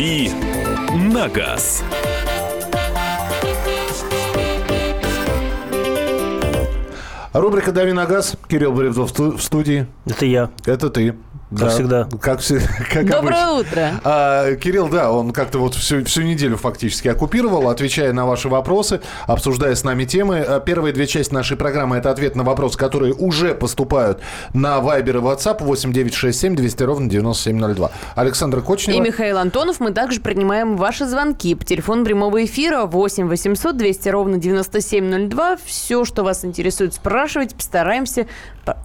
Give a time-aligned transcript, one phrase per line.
[0.00, 0.30] «Дави
[1.12, 1.84] на газ».
[7.34, 8.34] Рубрика «Дави на газ».
[8.48, 9.86] Кирилл Бревдов в студии.
[10.06, 10.48] Это я.
[10.64, 11.16] Это ты.
[11.50, 12.04] Как да, всегда.
[12.20, 12.40] Как,
[12.92, 13.52] как Доброе обычно.
[13.54, 14.00] утро.
[14.04, 19.00] А, Кирилл, да, он как-то вот всю, всю неделю фактически оккупировал, отвечая на ваши вопросы,
[19.26, 20.38] обсуждая с нами темы.
[20.38, 24.20] А, первые две части нашей программы– это ответ на вопросы, которые уже поступают
[24.54, 27.90] на Viber и WhatsApp 8967 200 ровно 9702.
[28.14, 28.94] Александр Кочнев.
[28.94, 29.80] И Михаил Антонов.
[29.80, 35.56] Мы также принимаем ваши звонки по телефону прямого эфира 8 800 200 ровно 9702.
[35.64, 38.26] Все, что вас интересует, спрашивать, постараемся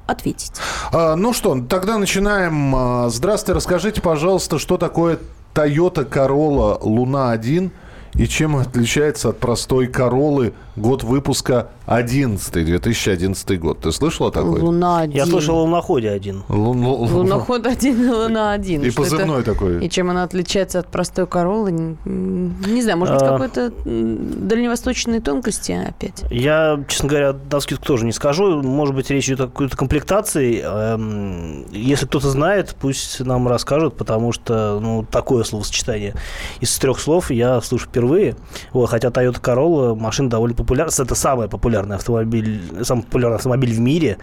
[0.07, 0.53] ответить.
[0.91, 2.54] А, ну что, тогда начинаем.
[2.73, 5.19] А, здравствуйте, расскажите, пожалуйста, что такое
[5.53, 7.71] Toyota Corolla Luna 1
[8.17, 13.81] и чем отличается от простой Короллы год выпуска 11 2011 год.
[13.81, 14.59] Ты слышала такой?
[14.59, 15.15] Луна 1.
[15.15, 16.43] Я слышал о луноходе один.
[16.49, 18.81] Лун, Луноход один и Луна один.
[18.81, 19.53] И позывной это...
[19.53, 19.85] такой.
[19.85, 21.71] И чем она отличается от простой Короллы?
[22.05, 23.31] Не, знаю, может быть, а...
[23.31, 26.23] какой-то дальневосточные тонкости опять?
[26.31, 28.61] Я, честно говоря, на скидку тоже не скажу.
[28.61, 30.61] Может быть, речь идет о какой-то комплектации.
[30.63, 36.15] Эм, если кто-то знает, пусть нам расскажут, потому что ну, такое словосочетание
[36.59, 38.35] из трех слов я слышу впервые.
[38.71, 40.91] Вот, хотя Toyota Corolla машина довольно популярна.
[40.97, 44.17] Это самая популярный автомобиль, самый популярный автомобиль в мире.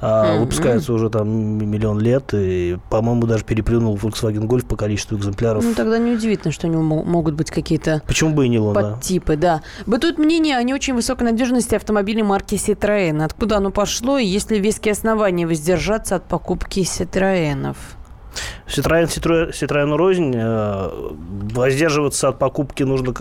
[0.00, 0.38] Mm-hmm.
[0.38, 5.64] Выпускается уже там миллион лет, и, по-моему, даже переплюнул Volkswagen Golf по количеству экземпляров.
[5.64, 8.92] Ну, тогда неудивительно, что у него могут быть какие-то Почему бы и не Луна?
[8.92, 9.62] подтипы, да.
[9.86, 13.24] Бытует мнение о не очень высокой надежности автомобилей марки Citroën.
[13.24, 17.76] Откуда оно пошло, и есть ли веские основания воздержаться от покупки Citroёнов?
[18.66, 20.32] Citroёn, Citroёn, Citroёn рознь.
[20.34, 20.90] Э,
[21.52, 23.14] воздерживаться от покупки нужно,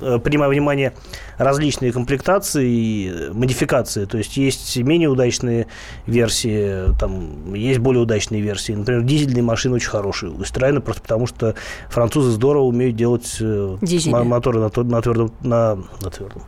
[0.00, 0.92] э, принимая внимание
[1.38, 4.04] различные комплектации и модификации.
[4.04, 5.66] То есть есть менее удачные
[6.06, 8.72] версии, там есть более удачные версии.
[8.72, 11.54] Например, дизельные машины очень хорошие у Citroёn, просто потому что
[11.88, 14.12] французы здорово умеют делать э, Дизели.
[14.12, 16.42] моторы на, на твердом, на, на твердом,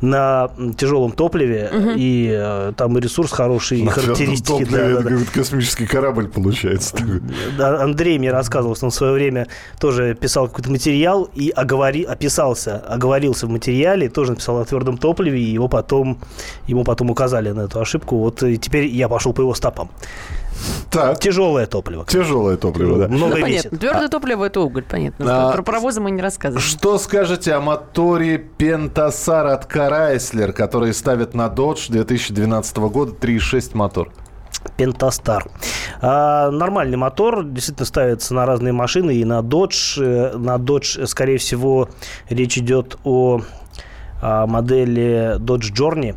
[0.00, 1.90] на тяжелом топливе, угу.
[1.96, 4.64] и э, там и ресурс хороший, на и характеристики.
[4.64, 5.16] Топливе, да, да, да.
[5.32, 6.96] космический корабль получается.
[7.58, 9.46] Андрей мне рассказывал, что он в свое время
[9.80, 15.40] тоже писал какой-то материал и оговори, описался, оговорился в материале, тоже написал о твердом топливе,
[15.40, 16.18] и его потом,
[16.66, 18.18] ему потом указали на эту ошибку.
[18.18, 19.90] Вот и теперь я пошел по его стопам.
[20.90, 21.20] Так.
[21.20, 22.04] Тяжелое топливо.
[22.06, 23.08] Тяжелое топливо, да.
[23.08, 23.78] Много ну, понятно.
[23.78, 25.48] Твердое а, топливо это уголь, понятно.
[25.48, 26.66] А, Про паровозы мы не рассказываем.
[26.66, 34.10] Что скажете о моторе Пентасар от Карайслер, который ставят на Dodge 2012 года 3.6 мотор?
[34.76, 35.46] Пентастар.
[36.00, 40.02] А, нормальный мотор, действительно ставится на разные машины, и на Dodge.
[40.02, 41.88] Э, на Dodge, скорее всего,
[42.28, 43.40] речь идет о,
[44.22, 46.16] о модели Dodge Journey.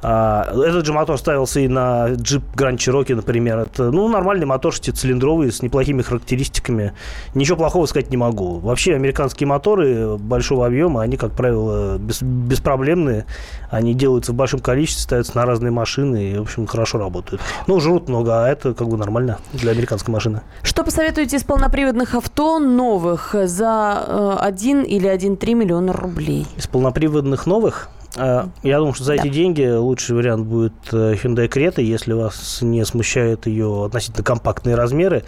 [0.00, 3.58] А, этот же мотор ставился и на Jeep Grand Cherokee, например.
[3.58, 6.92] Это, ну, нормальный мотор шестицилиндровый с неплохими характеристиками.
[7.34, 8.58] Ничего плохого сказать не могу.
[8.58, 13.26] Вообще, американские моторы большого объема, они, как правило, без, беспроблемные.
[13.70, 17.42] Они делаются в большом количестве, ставятся на разные машины и, в общем, хорошо работают.
[17.66, 20.42] Ну, жрут много, а это как бы нормально для американской машины.
[20.62, 26.46] Что посоветуете из полноприводных авто новых за 1 э, или 1,3 миллиона рублей?
[26.56, 27.90] Из полноприводных новых?
[28.16, 29.22] А, я думаю, что за да.
[29.22, 34.74] эти деньги лучший вариант будет э, Hyundai Creta, если вас не смущают ее относительно компактные
[34.74, 35.24] размеры.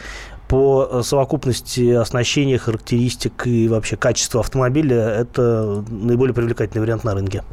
[0.49, 7.45] По э, совокупности оснащения, характеристик и вообще качества автомобиля это наиболее привлекательный вариант на рынке.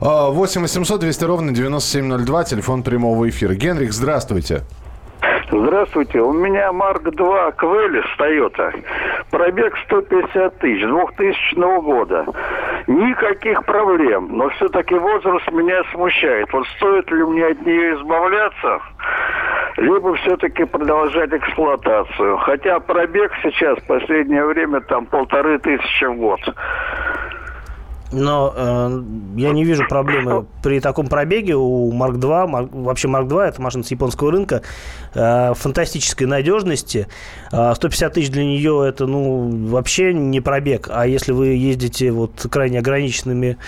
[0.00, 3.54] 8 800 200 ровно 9702, телефон прямого эфира.
[3.54, 4.62] Генрих, здравствуйте.
[5.50, 8.72] Здравствуйте, у меня Марк 2 Квелли Тойота.
[9.30, 12.26] Пробег 150 тысяч, 2000 года.
[12.88, 16.52] Никаких проблем, но все-таки возраст меня смущает.
[16.52, 18.80] Вот стоит ли мне от нее избавляться,
[19.76, 22.38] либо все-таки продолжать эксплуатацию.
[22.38, 26.40] Хотя пробег сейчас в последнее время там полторы тысячи в год.
[28.12, 28.88] Но э,
[29.36, 32.46] я не вижу проблемы при таком пробеге у Марк 2.
[32.48, 34.62] Марк, вообще Марк 2 это машина с японского рынка
[35.14, 37.06] э, фантастической надежности.
[37.52, 40.88] Э, 150 тысяч для нее это ну вообще не пробег.
[40.92, 43.58] А если вы ездите вот крайне ограниченными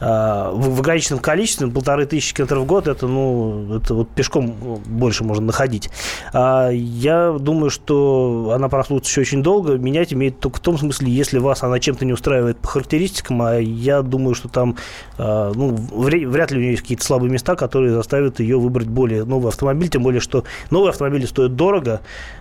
[0.00, 5.22] э, в, ограниченном количестве, полторы тысячи километров в год, это ну это вот пешком больше
[5.22, 5.90] можно находить.
[6.32, 9.78] А я думаю, что она прослужит еще очень долго.
[9.78, 13.58] Менять имеет только в том смысле, если вас она чем-то не устраивает по характеристикам, а
[13.58, 14.74] я думаю, что там
[15.18, 19.48] ну, вряд ли у нее есть какие-то слабые места, которые заставят ее выбрать более новый
[19.48, 22.00] автомобиль, тем более, что новые автомобили стоят дорого,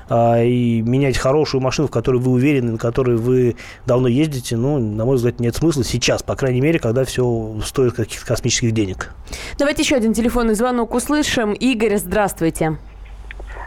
[0.09, 3.55] а, и менять хорошую машину, в которой вы уверены, на которой вы
[3.85, 7.93] давно ездите, ну, на мой взгляд, нет смысла сейчас, по крайней мере, когда все стоит
[7.93, 9.13] каких-то космических денег.
[9.57, 11.53] Давайте еще один телефонный звонок услышим.
[11.53, 12.77] Игорь, здравствуйте.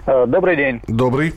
[0.07, 0.81] Э, добрый день.
[0.89, 1.35] Добрый.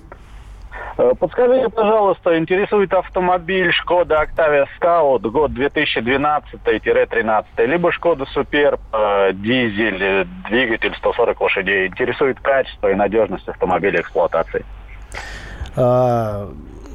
[0.98, 10.02] Э, Подскажите, пожалуйста, интересует автомобиль Шкода Octavia Scout, год 2012-13, либо Шкода Суперб, э, дизель,
[10.02, 11.88] э, двигатель 140 лошадей.
[11.88, 14.64] Интересует качество и надежность автомобиля эксплуатации.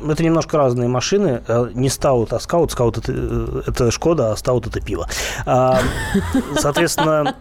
[0.03, 1.43] А, это немножко разные машины.
[1.49, 2.73] Э, Не стаут, а скаут.
[2.73, 5.09] Скаут это, э, это Шкода, а стаут это пиво.
[5.47, 5.81] А,
[6.57, 7.35] Соответственно,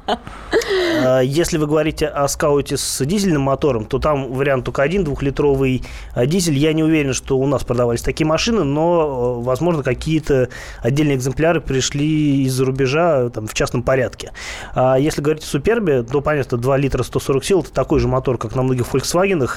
[1.04, 5.84] э, если вы говорите о скауте с дизельным мотором, то там вариант только один, двухлитровый
[6.16, 6.58] э, дизель.
[6.58, 10.50] Я не уверен, что у нас продавались такие машины, но, возможно, какие-то
[10.82, 14.32] отдельные экземпляры пришли из-за рубежа там, в частном порядке.
[14.74, 18.38] А если говорить о Супербе, то, понятно, 2 литра 140 сил, это такой же мотор,
[18.38, 19.50] как на многих Volkswagen.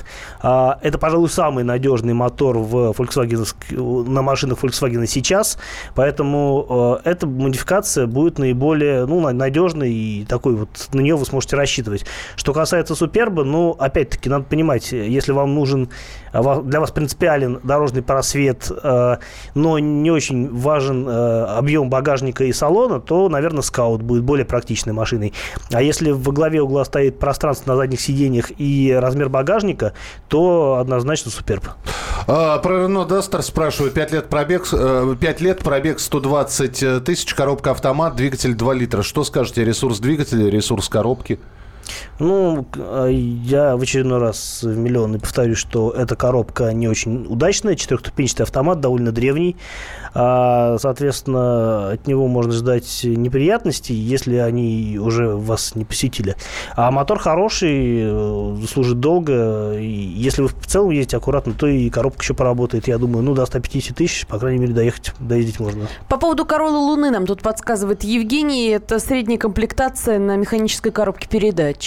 [0.43, 3.45] А, Это, пожалуй, самый надежный мотор в Volkswagen,
[4.09, 5.59] на машинах Volkswagen сейчас,
[5.95, 11.25] поэтому э, эта модификация будет наиболее ну, на- надежной и такой вот на нее вы
[11.25, 12.05] сможете рассчитывать.
[12.37, 15.89] Что касается Суперба, ну, опять-таки, надо понимать, если вам нужен,
[16.33, 19.17] ва- для вас принципиален дорожный просвет, э,
[19.55, 24.93] но не очень важен э, объем багажника и салона, то, наверное, Скаут будет более практичной
[24.93, 25.33] машиной.
[25.73, 29.93] А если во главе угла стоит пространство на задних сиденьях и размер багажника,
[30.29, 31.65] то однозначно Суперб.
[32.27, 33.95] А, про Рено Дастер спрашивают.
[33.95, 39.03] 5 лет пробег, 5 лет пробег 120 тысяч, коробка автомат, двигатель 2 литра.
[39.03, 39.65] Что скажете?
[39.65, 41.39] Ресурс двигателя, ресурс коробки?
[42.19, 47.27] Ну, а, я в очередной раз в миллион и повторюсь, что эта коробка не очень
[47.29, 47.75] удачная.
[47.75, 49.57] Четырехступенчатый автомат, довольно древний.
[50.15, 56.37] А, Соответственно, от него можно ждать неприятностей, если они уже вас не посетили.
[56.77, 59.79] А мотор хороший, э, служит долго.
[59.79, 62.89] И если вы в целом ездите аккуратно, то и коробка еще поработает.
[62.89, 65.87] Я думаю, ну, до 150 тысяч, по крайней мере, доехать, доездить можно.
[66.09, 68.69] По поводу Королы Луны нам тут подсказывает Евгений.
[68.69, 71.80] Это средняя комплектация на механической коробке передач.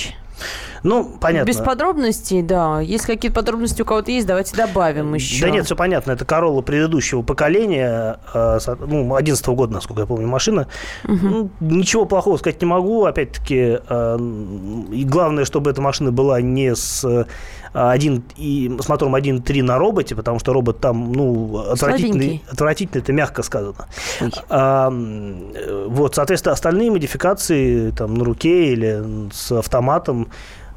[0.83, 1.47] Ну, понятно.
[1.47, 2.81] Без подробностей, да.
[2.81, 5.45] Если какие-то подробности у кого-то есть, давайте добавим еще.
[5.45, 6.11] Да нет, все понятно.
[6.11, 10.67] Это Королла предыдущего поколения, э, ну, 11 года, насколько я помню, машина.
[11.05, 13.05] Ну, ничего плохого сказать не могу.
[13.05, 14.17] Опять-таки, э,
[14.91, 17.25] и главное, чтобы эта машина была не с,
[17.73, 22.43] один, и, с мотором 1.3 на роботе, потому что робот там, ну, отвратительный.
[22.51, 23.87] Отвратительный, это мягко сказано.
[24.21, 24.31] Ой.
[24.49, 24.89] А,
[25.87, 30.29] вот, соответственно, остальные модификации там на руке или с автоматом,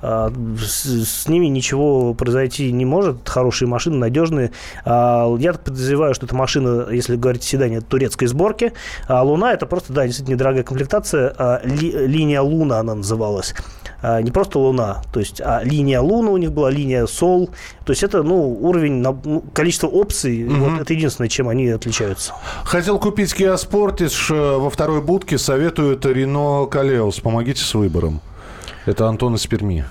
[0.02, 3.28] а, с, с ними ничего произойти не может.
[3.28, 4.52] Хорошие машины, надежные.
[4.84, 8.72] А, Я подозреваю, что эта машина, если говорить о седане, турецкой сборки.
[9.08, 11.34] А Луна это просто, да, действительно недорогая комплектация.
[11.38, 13.54] А, ли- линия Луна она называлась.
[14.08, 17.50] А, Не просто Луна, то есть, а линия Луна у них была, линия Сол.
[17.84, 22.32] То есть это, ну, уровень, ну, количество опций, вот это единственное, чем они отличаются.
[22.62, 25.38] Хотел купить Kia Sportage э, во второй будке.
[25.38, 27.18] Советуют Рено Калеус.
[27.18, 28.20] Помогите с выбором.
[28.84, 29.84] Это Антон из Перми.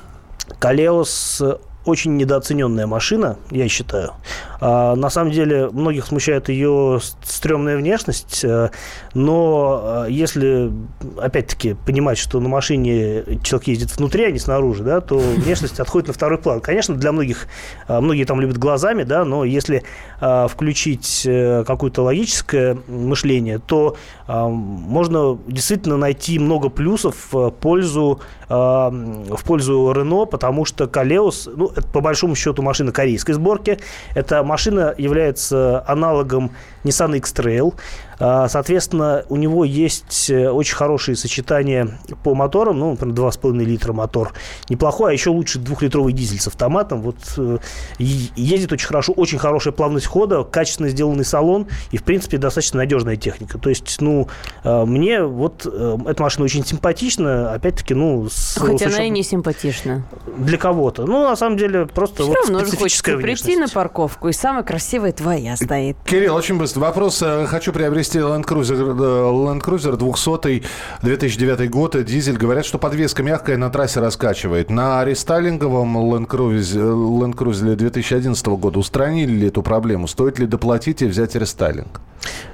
[0.60, 1.42] Калеос
[1.86, 4.14] очень недооцененная машина, я считаю.
[4.60, 8.70] А, на самом деле, многих смущает ее стрёмная внешность, э,
[9.14, 10.72] но э, если,
[11.20, 16.08] опять-таки, понимать, что на машине человек ездит внутри, а не снаружи, да, то внешность отходит
[16.08, 16.62] на второй план.
[16.62, 17.48] Конечно, для многих,
[17.88, 19.84] э, многие там любят глазами, да, но если
[20.18, 21.28] включить
[21.68, 23.98] какое-то логическое мышление, то
[24.28, 31.88] можно действительно найти много плюсов в пользу, в пользу Рено, потому что Калеус, ну, это
[31.88, 33.80] по большому счету машина корейской сборки.
[34.14, 36.52] Эта машина является аналогом
[36.84, 37.74] Nissan X-Trail.
[38.20, 42.80] А, Соответственно, у него есть э, очень хорошие сочетания по моторам.
[42.80, 44.34] Ну, например, 2,5 литра мотор.
[44.70, 47.02] Неплохой, а еще лучше двухлитровый дизель с автоматом.
[47.02, 47.58] Вот э,
[48.00, 53.18] ездит очень хорошо, очень хорошая плавность хода, качественно сделанный салон и, в принципе, достаточно надежная
[53.18, 53.58] техника.
[53.58, 54.28] То есть, ну,
[54.64, 57.54] э, мне вот эта машина очень симпатична.
[57.54, 60.06] Опять-таки, ну, с, Хотя с она и не симпатична.
[60.38, 61.06] для кого-то.
[61.06, 63.74] Ну, на самом деле, просто Все вот равно же хочется прийти на внешность.
[63.74, 65.98] парковку, и самая красивая твоя стоит.
[66.06, 66.80] Кирилл, очень быстро.
[66.82, 67.22] Вопрос.
[67.48, 70.64] Хочу приобрести Land Cruiser, э, Land Cruiser 200
[71.02, 72.38] 2009 год, дизель.
[72.38, 74.70] Говорят, что подвеска мягкая, на трассе раскачивает.
[74.70, 80.08] На рестайлинговом Land Cruiser, э, Land Cruiser 2011 года устранили ли эту проблему?
[80.08, 82.02] Стоит ли доплатить и взять рестайлинг?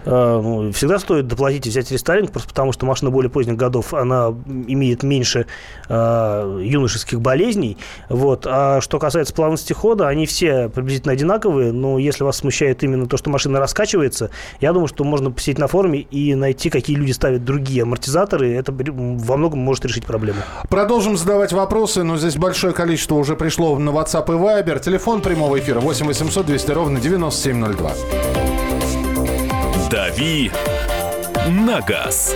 [0.05, 3.93] Э, ну, всегда стоит доплатить и взять рестайлинг, просто потому что машина более поздних годов,
[3.93, 4.33] она
[4.67, 5.45] имеет меньше
[5.89, 7.77] э, юношеских болезней.
[8.09, 8.47] Вот.
[8.47, 13.17] А что касается плавности хода, они все приблизительно одинаковые, но если вас смущает именно то,
[13.17, 17.43] что машина раскачивается, я думаю, что можно посидеть на форуме и найти, какие люди ставят
[17.43, 18.53] другие амортизаторы.
[18.53, 20.39] Это во многом может решить проблему.
[20.69, 24.79] Продолжим задавать вопросы, но здесь большое количество уже пришло на WhatsApp и Viber.
[24.79, 27.91] Телефон прямого эфира 8 800 200 ровно 9702.
[30.11, 30.51] «Дави
[31.47, 32.35] на газ».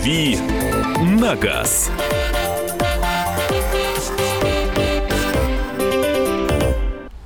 [0.00, 0.38] «Дави
[1.02, 1.90] на газ».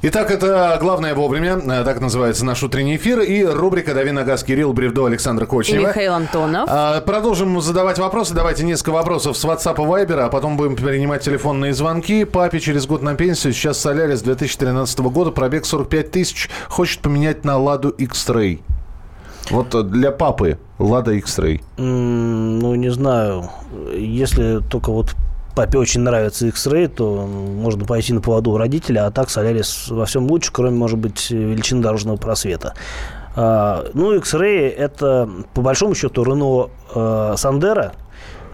[0.02, 4.42] Итак, это «Главное вовремя», э, так называется наш утренний эфир, и рубрика «Дави на газ»
[4.42, 5.86] Кирилл Бревдо, Александр И Кочнева.
[5.86, 6.68] Михаил Антонов.
[6.68, 8.34] А, Продолжим задавать вопросы.
[8.34, 12.24] Давайте несколько вопросов с WhatsApp и Viber, а потом будем принимать телефонные звонки.
[12.24, 13.52] Папе через год на пенсию.
[13.52, 16.50] Сейчас Солярис 2013 года, пробег 45 тысяч.
[16.68, 18.62] Хочет поменять на Ладу X-Ray.
[19.50, 21.60] Вот э, для папы Лада X-Ray.
[21.78, 23.50] М, Ну, не знаю.
[23.96, 25.14] Если только вот
[25.54, 30.04] папе очень нравится X-Ray, то можно пойти на поводу у родителя, а так Солярис во
[30.06, 32.74] всем лучше, кроме, может быть, величины дорожного просвета.
[33.36, 37.92] А, ну, X-Ray это, по большому счету, Renault э, Sandero,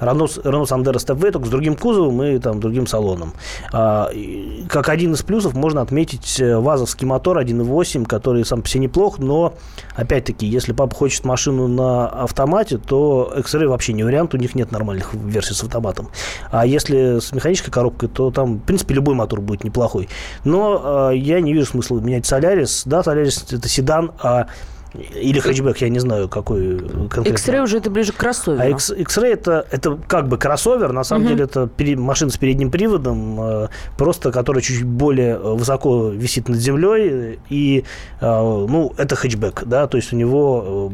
[0.00, 3.34] Renault, Renault Sandero Stepway, только с другим кузовом и там, другим салоном.
[3.72, 8.68] А, и как один из плюсов можно отметить э, ВАЗовский мотор 1.8, который сам по
[8.68, 9.54] себе неплох, но,
[9.94, 14.72] опять-таки, если папа хочет машину на автомате, то X-Ray вообще не вариант, у них нет
[14.72, 16.08] нормальных версий с автоматом.
[16.50, 20.08] А если с механической коробкой, то там, в принципе, любой мотор будет неплохой.
[20.44, 22.82] Но э, я не вижу смысла менять Солярис.
[22.86, 24.46] Да, Солярис это седан, а
[24.94, 26.78] или хэтчбэк, я не знаю, какой
[27.08, 27.30] конкретно.
[27.30, 28.62] X-Ray уже это ближе к кроссоверу.
[28.62, 32.36] А X- X-Ray это, это как бы кроссовер, на самом деле это пере- машина с
[32.36, 37.84] передним приводом, э, просто которая чуть более высоко висит над землей, и,
[38.20, 40.90] э, ну, это хэтчбэк, да, то есть у него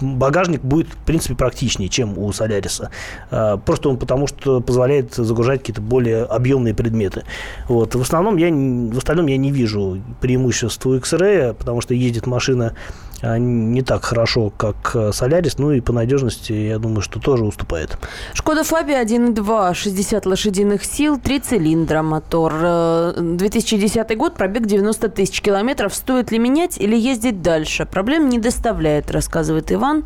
[0.00, 2.90] э, багажник будет, в принципе, практичнее, чем у Соляриса.
[3.30, 7.24] Э, Просто он потому что позволяет загружать какие-то более объемные предметы.
[7.68, 7.94] Вот.
[7.94, 12.74] В основном я, в остальном я не вижу преимуществ у X-Ray, потому что ездит машина
[13.22, 17.96] не так хорошо, как э, Солярис, ну и по надежности, я думаю, что тоже уступает.
[18.34, 22.52] Шкода Фабия 1.2, 60 лошадиных сил, 3 цилиндра мотор.
[22.54, 25.94] Э, 2010 год, пробег 90 тысяч километров.
[25.94, 27.86] Стоит ли менять или ездить дальше?
[27.86, 30.04] Проблем не доставляет, рассказывает Иван.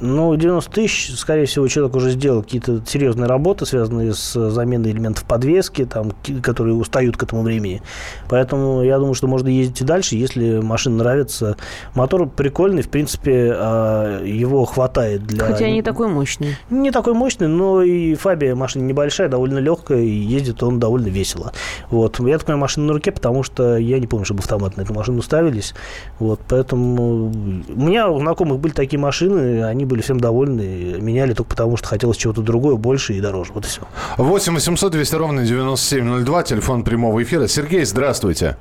[0.00, 5.24] Ну, 90 тысяч, скорее всего, человек уже сделал какие-то серьезные работы, связанные с заменой элементов
[5.24, 6.12] подвески, там,
[6.42, 7.82] которые устают к этому времени.
[8.28, 11.56] Поэтому я думаю, что можно ездить и дальше, если машина нравится.
[11.94, 15.44] Мотор прикольный, в принципе, а, его хватает для...
[15.44, 16.56] Хотя не такой мощный.
[16.70, 21.52] Не такой мощный, но и Фабия машина небольшая, довольно легкая, и ездит он довольно весело.
[21.90, 22.20] Вот.
[22.20, 25.22] Я такая машина на руке, потому что я не помню, чтобы автомат на эту машину
[25.22, 25.74] ставились.
[26.20, 26.40] Вот.
[26.48, 27.32] Поэтому
[27.68, 31.88] у меня у знакомых были такие машины, они были всем довольны, меняли только потому, что
[31.88, 33.52] хотелось чего-то другое, больше и дороже.
[33.52, 33.82] Вот и все.
[34.16, 37.48] 8 800 200 ровно 9702, телефон прямого эфира.
[37.48, 38.56] Сергей, здравствуйте.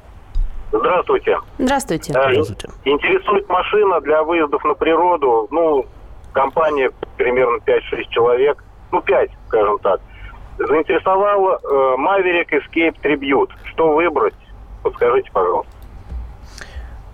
[0.71, 1.37] Здравствуйте.
[1.59, 2.11] Здравствуйте.
[2.11, 2.69] Э, Здравствуйте.
[2.85, 5.47] Интересует машина для выездов на природу.
[5.51, 5.85] Ну,
[6.33, 7.79] компания примерно 5-6
[8.09, 8.63] человек.
[8.91, 10.01] Ну, 5, скажем так.
[10.57, 11.57] Заинтересовал э,
[11.97, 13.51] Maverick Escape Tribute.
[13.73, 14.33] Что выбрать?
[14.83, 15.71] Подскажите, пожалуйста.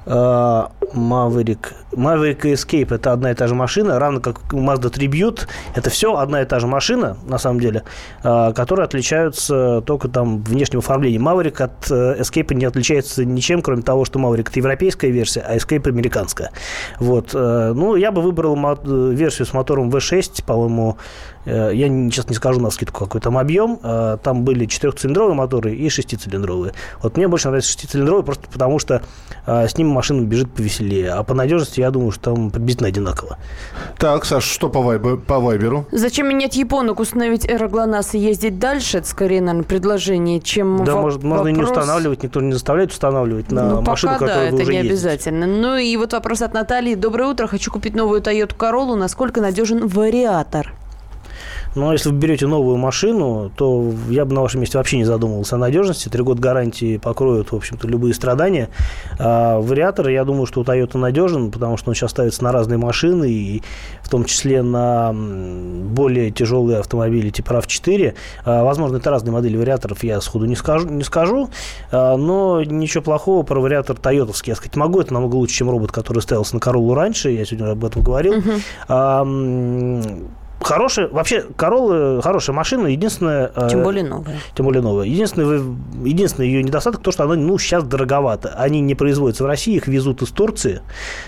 [0.05, 1.74] А, Maverick.
[1.91, 5.48] Maverick и Escape это одна и та же машина, равно как Mazda Tribute.
[5.75, 7.83] Это все одна и та же машина, на самом деле,
[8.24, 11.27] а, которые отличаются только там внешним оформлением.
[11.27, 15.55] Maverick от э, Escape не отличается ничем, кроме того, что Maverick это европейская версия, а
[15.55, 16.51] Escape американская.
[17.00, 17.31] Вот.
[17.33, 22.29] э, Ну, я бы выбрал э, версию с мотором V6, по-моему, э, я не- сейчас
[22.29, 23.79] не скажу на скидку, какой там объем.
[23.83, 26.73] э, Там были четырехцилиндровые моторы и шестицилиндровые.
[27.01, 29.01] Вот мне больше нравится шестицилиндровый, просто потому что
[29.45, 31.12] э, с ним машина бежит повеселее.
[31.12, 33.38] А по надежности, я думаю, что там приблизительно одинаково.
[33.97, 35.85] Так, Саш, что по, вайбе- по Вайберу?
[35.91, 39.00] Зачем менять японок, установить аэроглонасс и ездить дальше?
[39.00, 41.77] Это скорее, наверное, предложение, чем Да, во- может, можно и не вопрос.
[41.77, 44.77] устанавливать, никто не заставляет устанавливать на ну, машину, пока да, которую вы это уже не
[44.77, 44.93] ездите.
[44.93, 45.47] обязательно.
[45.47, 46.95] Ну и вот вопрос от Натальи.
[46.95, 48.95] Доброе утро, хочу купить новую Toyota Corolla.
[48.95, 50.73] Насколько надежен вариатор?
[51.75, 55.56] Но если вы берете новую машину, то я бы на вашем месте вообще не задумывался
[55.56, 56.10] о надежности.
[56.10, 58.70] Три года гарантии покроют, в общем-то, любые страдания.
[59.20, 62.77] А вариатор, я думаю, что у Toyota надежен, потому что он сейчас ставится на разные
[62.77, 63.63] машины, и
[64.01, 68.13] в том числе на более тяжелые автомобили типа RAV4.
[68.46, 71.50] А, возможно, это разные модели вариаторов, я сходу не скажу, не скажу
[71.92, 75.01] А, но ничего плохого про вариатор тойотовский я сказать могу.
[75.01, 78.36] Это намного лучше, чем робот, который ставился на Короллу раньше, я сегодня об этом говорил.
[78.88, 80.01] А, м,
[80.63, 83.51] Хорошая, вообще, Королла хорошая машина, единственное...
[83.55, 84.38] э, Тем более новая.
[84.55, 85.05] Тем более новая.
[85.05, 88.53] Единственный, вы- единственный ее недостаток, то, что она, ну, сейчас дороговато.
[88.58, 90.82] Они не производятся в России, их везут из Турции.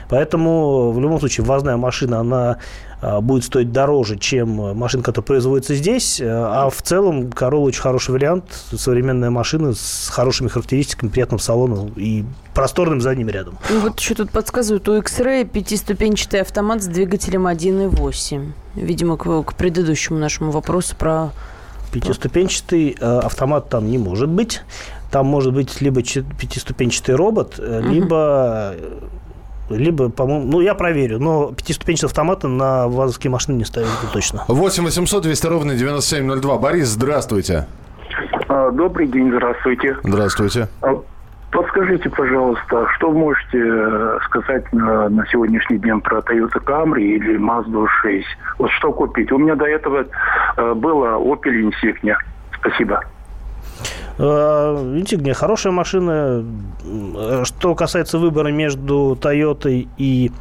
[0.10, 2.58] Поэтому, в любом случае, ввозная машина, она
[3.02, 6.22] будет стоить дороже, чем машина, которая производится здесь.
[6.24, 8.46] А в целом, Королла очень хороший вариант.
[8.76, 12.26] Современная машина с хорошими характеристиками, приятным салоном и
[12.56, 13.58] просторным задним рядом.
[13.70, 18.52] Ну, вот еще тут подсказывают, у X-Ray пятиступенчатый автомат с двигателем 1.8.
[18.76, 21.32] Видимо, к, к предыдущему нашему вопросу про...
[21.92, 24.62] Пятиступенчатый э, автомат там не может быть.
[25.12, 29.00] Там может быть либо пятиступенчатый робот, э, либо, э,
[29.70, 34.44] либо, по-моему, ну, я проверю, но пятиступенчатый автомат на вазовские машины не ставят, это точно.
[34.48, 36.58] 8 800 200 ровно 9702.
[36.58, 37.68] Борис, здравствуйте.
[38.48, 39.98] А, Добрый день, здравствуйте.
[40.04, 40.68] Здравствуйте.
[40.82, 41.02] А,
[41.56, 47.88] Подскажите, пожалуйста, что можете э, сказать на, на сегодняшний день про Toyota Camry или Mazda
[48.02, 48.26] 6?
[48.60, 49.32] Вот что купить?
[49.32, 50.06] У меня до этого
[50.58, 52.16] э, было Opel Insignia.
[52.60, 53.02] Спасибо.
[54.18, 54.22] Э,
[54.98, 56.46] Insignia хорошая машина.
[56.84, 60.32] Э, Что касается выбора между Toyota и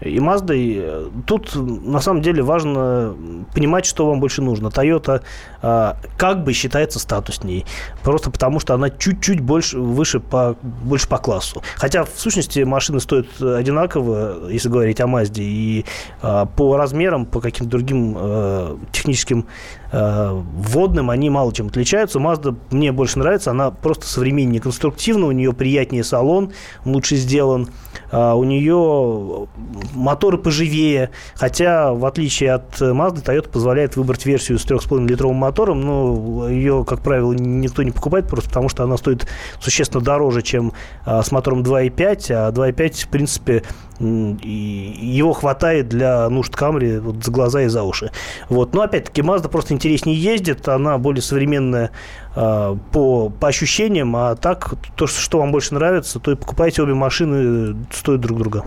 [0.00, 3.16] и Mazda, э, тут на самом деле важно
[3.52, 4.68] понимать, что вам больше нужно.
[4.68, 5.22] Toyota
[5.60, 7.66] э, как бы считается статусней,
[8.04, 11.62] просто потому что она чуть-чуть больше, выше по, больше по классу.
[11.76, 15.84] Хотя в сущности машины стоят одинаково, если говорить о Mazda, и
[16.22, 19.46] э, по размерам, по каким-то другим э, техническим
[19.90, 22.18] вводным они мало чем отличаются.
[22.18, 26.52] Mazda мне больше нравится, она просто современнее конструктивно, у нее приятнее салон,
[26.84, 27.68] лучше сделан,
[28.10, 29.48] а у нее
[29.94, 36.48] моторы поживее, хотя в отличие от Mazda, Toyota позволяет выбрать версию с 3,5-литровым мотором, но
[36.48, 39.26] ее, как правило, никто не покупает, просто потому что она стоит
[39.60, 40.72] существенно дороже, чем
[41.04, 43.62] а, с мотором 2.5, а 2.5, в принципе,
[44.00, 48.10] и его хватает для нужд Камри вот за глаза и за уши.
[48.48, 48.74] Вот.
[48.74, 51.90] Но опять-таки Mazda просто интереснее ездит, она более современная
[52.38, 57.76] по, по ощущениям, а так то, что вам больше нравится, то и покупайте обе машины,
[57.92, 58.64] стоят друг друга.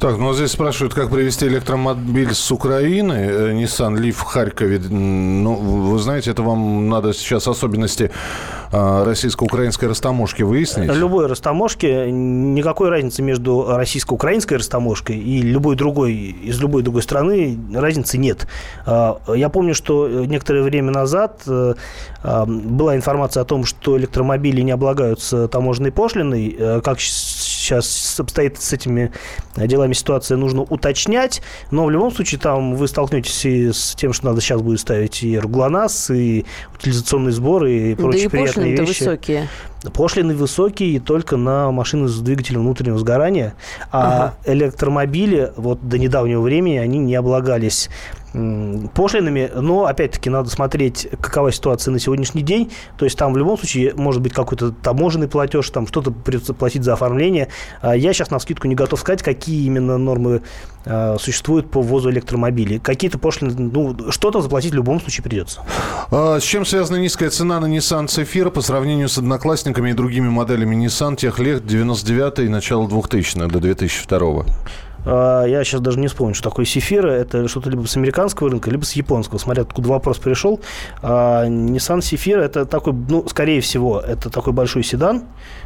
[0.00, 4.80] Так, ну здесь спрашивают, как привезти электромобиль с Украины, э, Nissan Leaf в Харькове.
[4.90, 8.10] Ну, вы знаете, это вам надо сейчас особенности
[8.72, 10.92] а, российско-украинской растаможки выяснить.
[10.92, 18.18] Любой растаможки, никакой разницы между российско-украинской растаможкой и любой другой, из любой другой страны разницы
[18.18, 18.48] нет.
[18.86, 21.74] Я помню, что некоторое время назад э,
[22.46, 23.03] была информация
[23.40, 26.54] о том, что электромобили не облагаются таможенной пошлиной.
[26.58, 29.12] Э, Как сейчас обстоит с этими
[29.56, 31.42] делами ситуация, нужно уточнять.
[31.70, 35.22] Но в любом случае там вы столкнетесь и с тем, что надо сейчас будет ставить
[35.22, 39.02] и РУГЛОНАСС, и утилизационный сбор, и Да прочие и приятные вещи.
[39.02, 39.48] высокие.
[39.92, 43.54] Пошлины высокие только на машины с двигателем внутреннего сгорания,
[43.92, 47.90] а электромобили вот до недавнего времени они не облагались
[48.94, 52.72] пошлинами, но опять-таки надо смотреть, какова ситуация на сегодняшний день.
[52.98, 56.82] То есть там в любом случае может быть какой-то таможенный платеж, там что-то придется платить
[56.82, 57.48] за оформление.
[57.80, 60.42] А Я сейчас на скидку не готов сказать, какие именно нормы
[60.86, 62.78] а, существуют по ввозу электромобилей.
[62.78, 65.60] Какие-то пошлины, ну, что-то заплатить в любом случае придется.
[66.10, 70.28] А с чем связана низкая цена на Nissan Цефира по сравнению с одноклассниками и другими
[70.28, 74.44] моделями Nissan тех лет 99 и начала 2000 до 2002
[75.06, 77.10] А, Я сейчас даже не вспомню, что такое Сефира.
[77.10, 79.38] Это что-то либо с американского рынка, либо с японского.
[79.38, 80.60] Смотря откуда вопрос пришел.
[81.02, 85.24] А, Nissan Сефира это такой, ну, скорее всего, это такой большой седан.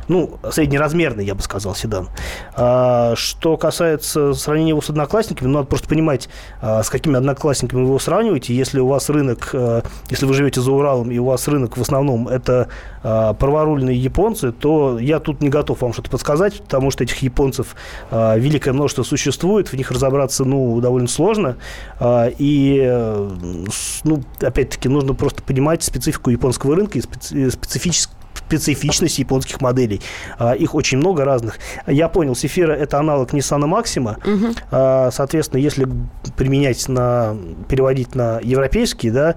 [0.08, 2.08] Ну, среднеразмерный, я бы сказал, седан.
[2.56, 6.28] А, Что касается сравнения его с одноклассниками, ну, надо просто понимать,
[6.60, 8.54] а, с какими одноклассниками вы его сравниваете.
[8.54, 11.80] Если у вас рынок, а, если вы живете за Уралом, и у вас рынок в
[11.82, 12.68] основном это
[13.02, 17.76] а, праворульные японцы, то я тут не готов вам что-то подсказать, потому что этих японцев
[18.10, 21.56] а, великое множество существует, в них разобраться, ну, довольно сложно.
[22.00, 23.30] А, И, э,
[24.04, 28.17] ну, опять-таки, нужно просто понимать специфику японского рынка и специ- специфическую
[28.48, 30.00] специфичность японских моделей.
[30.38, 31.58] А, Их очень много разных.
[31.86, 34.16] Я понял, Сефира– это аналог Nissan Maxima.
[34.70, 35.86] А, Соответственно, если
[36.36, 37.36] применять на,
[37.68, 39.36] переводить на европейские, да,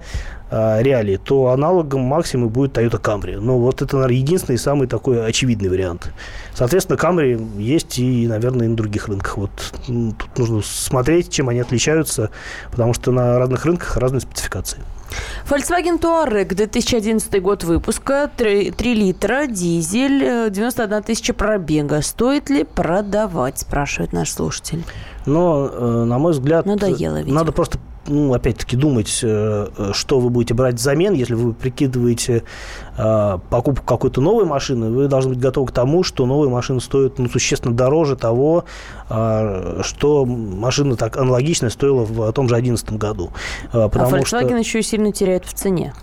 [0.49, 3.39] а, реалии, то аналогом Максимы будет Toyota Camry.
[3.39, 6.11] Но вот это, наверное, единственный самый такой очевидный вариант.
[6.53, 9.37] Соответственно, Camry есть и, наверное, и на других рынках.
[9.37, 9.51] Вот
[9.87, 12.31] тут нужно смотреть, чем они отличаются,
[12.69, 14.79] потому что на разных рынках разные спецификации.
[15.45, 22.01] Volkswagen Touareg, 2011 год выпуска, 3, литра, дизель, э, 91 тысяча пробега.
[22.01, 24.83] Стоит ли продавать, спрашивает наш слушатель.
[25.25, 27.39] Но, э, на мой взгляд, Надоело, видимо.
[27.39, 31.13] надо просто ну, опять-таки, думать, э, э, что вы будете брать взамен.
[31.13, 32.43] Если вы прикидываете
[32.97, 37.19] э, покупку какой-то новой машины, вы должны быть готовы к тому, что новая машина стоит
[37.19, 38.65] ну, существенно дороже того,
[39.07, 43.31] что машина так аналогичная стоила в том же 2011 году.
[43.71, 44.57] Потому а Volkswagen что...
[44.57, 45.93] еще и сильно теряет в цене.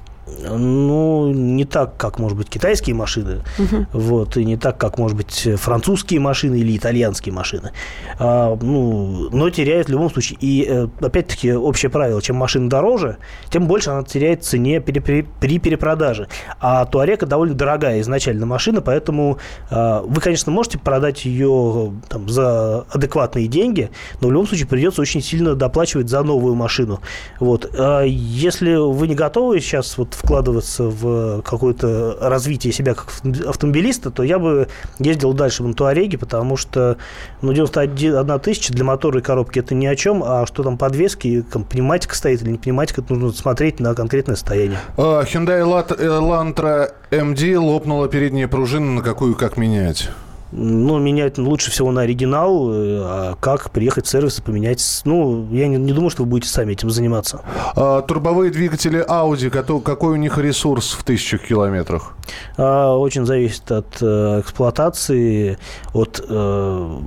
[0.48, 3.86] Ну, не так, как, может быть, китайские машины, угу.
[3.92, 7.72] вот, и не так, как, может быть, французские машины или итальянские машины.
[8.18, 10.38] А, ну, но теряет в любом случае.
[10.40, 13.18] И, э, опять-таки, общее правило, чем машина дороже,
[13.50, 16.28] тем больше она теряет в цене при, при, при перепродаже.
[16.60, 19.38] А Туарека довольно дорогая изначально машина, поэтому
[19.70, 25.02] а, вы, конечно, можете продать ее там, за адекватные деньги, но в любом случае придется
[25.02, 27.00] очень сильно доплачивать за новую машину.
[27.40, 27.70] Вот.
[27.78, 33.12] А если вы не готовы сейчас вот вкладываться в какое-то развитие себя как
[33.46, 36.96] автомобилиста, то я бы ездил дальше в Туареге, потому что
[37.40, 41.44] ну, 91 тысяча для мотора и коробки это ни о чем, а что там подвески,
[41.70, 44.78] пневматика стоит или не пневматика, это нужно смотреть на конкретное состояние.
[44.96, 50.11] А, Hyundai Elantra MD лопнула передняя пружина, на какую как менять?
[50.50, 52.72] Ну, менять лучше всего на оригинал.
[52.72, 55.02] Э, а как приехать в сервис и поменять?
[55.04, 57.42] Ну, я не, не думаю, что вы будете сами этим заниматься.
[57.76, 62.14] А, турбовые двигатели Audi, какой у них ресурс в тысячах километрах?
[62.56, 65.58] А, очень зависит от э, эксплуатации,
[65.92, 66.98] от, э,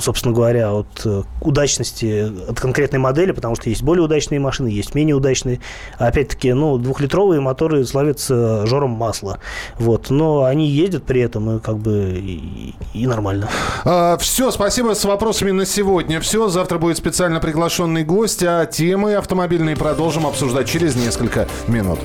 [0.00, 4.94] собственно говоря, от э, удачности, от конкретной модели, потому что есть более удачные машины, есть
[4.94, 5.60] менее удачные.
[5.98, 9.38] Опять-таки, ну, двухлитровые моторы славятся жором масла.
[9.78, 10.10] Вот.
[10.10, 13.48] Но они ездят при этом и как бы и, нормально.
[13.84, 16.20] А, все, спасибо с вопросами на сегодня.
[16.20, 21.98] Все, завтра будет специально приглашенный гость, а темы автомобильные продолжим обсуждать через несколько минут.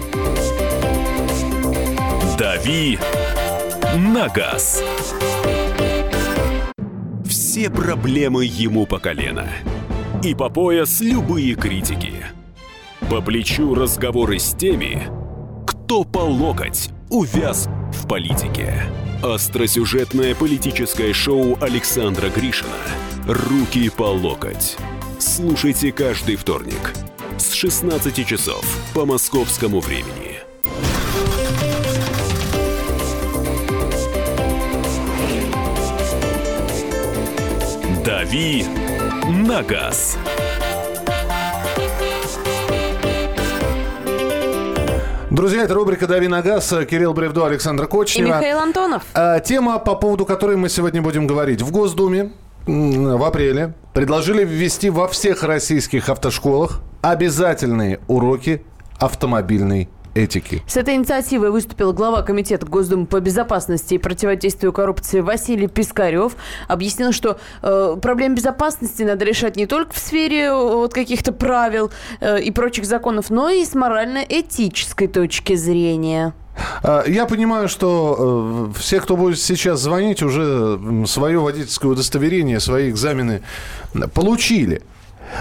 [2.38, 3.00] «Дави
[3.96, 4.84] на газ».
[7.26, 9.50] Все проблемы ему по колено.
[10.24, 12.26] И по пояс любые критики.
[13.10, 15.08] По плечу разговоры с теми,
[15.66, 18.84] кто по локоть увяз в политике.
[19.24, 22.70] Остросюжетное политическое шоу Александра Гришина
[23.28, 24.78] «Руки по локоть».
[25.18, 26.94] Слушайте каждый вторник
[27.40, 30.38] с 16 часов по московскому времени.
[38.06, 38.66] «Дави
[39.48, 40.20] на газ».
[45.38, 46.74] Друзья, это рубрика «Дави на газ».
[46.90, 48.28] Кирилл Бревдо, Александр Кочнева.
[48.28, 49.04] И Михаил Антонов.
[49.14, 51.62] А, тема, по поводу которой мы сегодня будем говорить.
[51.62, 52.32] В Госдуме
[52.66, 58.64] в апреле предложили ввести во всех российских автошколах обязательные уроки
[58.98, 60.62] автомобильной этики.
[60.68, 66.36] С этой инициативой выступил глава Комитета Госдумы по безопасности и противодействию коррупции Василий Пискарев.
[66.68, 71.92] Объяснил, что э, проблем безопасности надо решать не только в сфере э, вот, каких-то правил
[72.20, 76.34] э, и прочих законов, но и с морально-этической точки зрения.
[76.84, 82.90] А, я понимаю, что э, все, кто будет сейчас звонить, уже свое водительское удостоверение, свои
[82.90, 83.42] экзамены
[84.14, 84.82] получили.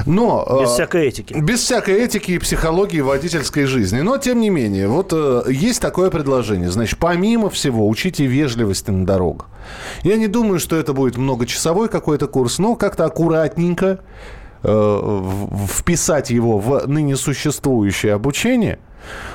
[0.04, 1.34] Но, без э, всякой этики.
[1.34, 4.00] Без всякой этики и психологии водительской жизни.
[4.00, 6.70] Но, тем не менее, вот э, есть такое предложение.
[6.70, 9.46] Значит, помимо всего, учите вежливости на дорогах.
[10.02, 14.00] Я не думаю, что это будет многочасовой какой-то курс, но как-то аккуратненько
[14.62, 15.22] э,
[15.68, 18.78] вписать его в ныне существующее обучение–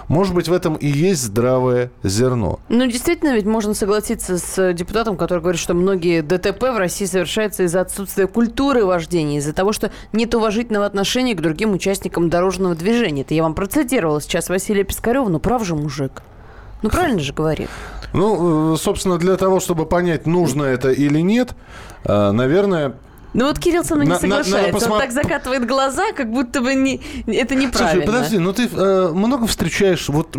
[0.07, 2.59] может быть, в этом и есть здравое зерно.
[2.69, 7.63] Ну, действительно, ведь можно согласиться с депутатом, который говорит, что многие ДТП в России совершаются
[7.63, 13.21] из-за отсутствия культуры вождения, из-за того, что нет уважительного отношения к другим участникам дорожного движения.
[13.21, 16.23] Это я вам процитировала сейчас Василия Пискарева, ну прав же мужик.
[16.81, 17.69] Ну, правильно же говорит.
[18.13, 21.51] Ну, э, собственно, для того, чтобы понять, нужно это или нет,
[22.03, 22.95] э, наверное,
[23.33, 24.73] ну вот Кирилл со мной не соглашается.
[24.73, 24.93] посмотр...
[24.93, 27.01] Он так закатывает глаза, как будто бы не...
[27.27, 28.03] это неправильно.
[28.03, 30.35] Слушай, подожди, ну ты э, много встречаешь вот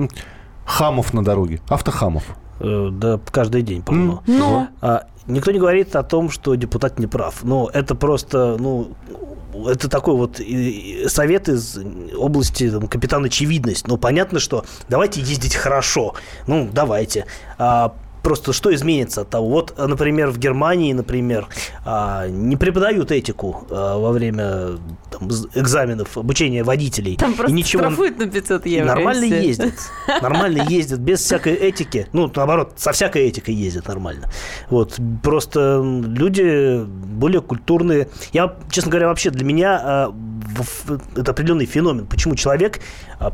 [0.65, 2.25] хамов на дороге, автохамов?
[2.61, 4.23] Э, да, каждый день, по-моему.
[4.27, 4.69] Но...
[4.81, 7.43] А, никто не говорит о том, что депутат не прав.
[7.43, 8.93] Но это просто, ну,
[9.67, 10.41] это такой вот
[11.09, 11.79] совет из
[12.17, 13.87] области там, капитан очевидность.
[13.89, 16.15] Ну, понятно, что давайте ездить хорошо.
[16.47, 17.27] Ну, давайте.
[17.59, 19.49] А просто что изменится от того?
[19.49, 21.49] Вот, например, в Германии, например,
[21.85, 24.79] а, не преподают этику а, во время
[25.11, 27.17] там, экзаменов, обучения водителей.
[27.17, 27.85] Там просто и ничего...
[27.85, 28.87] штрафуют на 500 евро.
[28.87, 29.75] Нормально ездят.
[30.23, 32.07] Нормально ездят, без всякой этики.
[32.13, 34.31] Ну, наоборот, со всякой этикой ездят нормально.
[34.71, 34.99] Вот.
[35.23, 38.09] Просто люди более культурные.
[38.33, 40.15] Я, честно говоря, вообще для меня а,
[41.17, 42.07] это определенный феномен.
[42.07, 42.81] Почему человек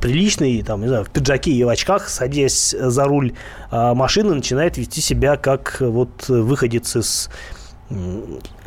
[0.01, 3.35] приличный, там, не знаю, в пиджаке и в очках, садясь за руль
[3.71, 7.31] машины, начинает вести себя как вот выходец из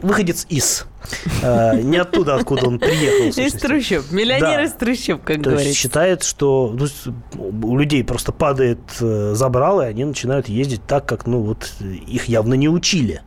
[0.01, 0.85] выходец из
[1.41, 3.27] Э, Не оттуда, откуда он приехал.
[3.41, 4.11] Из трущоб.
[4.11, 5.73] Миллионер из трущоб, как говорится.
[5.73, 6.87] считает, что ну,
[7.63, 11.85] у людей просто падает э, забрало, и они начинают ездить так, как ну вот э,
[11.85, 13.21] их явно не учили.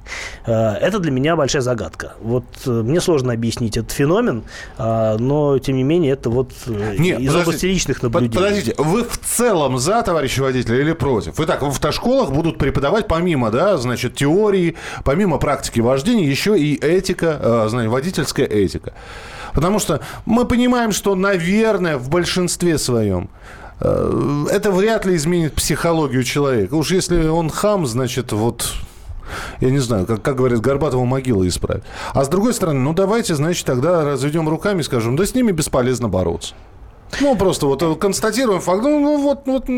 [0.47, 2.15] Это для меня большая загадка.
[2.21, 4.45] Вот мне сложно объяснить этот феномен,
[4.79, 7.39] но тем не менее это вот из подождите.
[7.39, 8.35] области личных наблюдений.
[8.35, 11.41] Подождите, вы в целом за, товарищи водители, или против?
[11.41, 17.39] Итак, в автошколах будут преподавать помимо, да, значит, теории, помимо практики вождения, еще и этика,
[17.41, 18.93] э, знаете, водительская этика.
[19.53, 23.29] Потому что мы понимаем, что, наверное, в большинстве своем
[23.81, 26.75] э, это вряд ли изменит психологию человека.
[26.75, 28.73] Уж если он хам, значит, вот
[29.61, 31.85] я не знаю, как, как говорят, Горбатова могила исправит.
[32.13, 35.53] А с другой стороны, ну давайте, значит, тогда разведем руками и скажем, да с ними
[35.53, 36.55] бесполезно бороться.
[37.21, 38.83] Ну, просто вот э, констатируем факт.
[38.83, 39.69] Ну, ну, вот, вот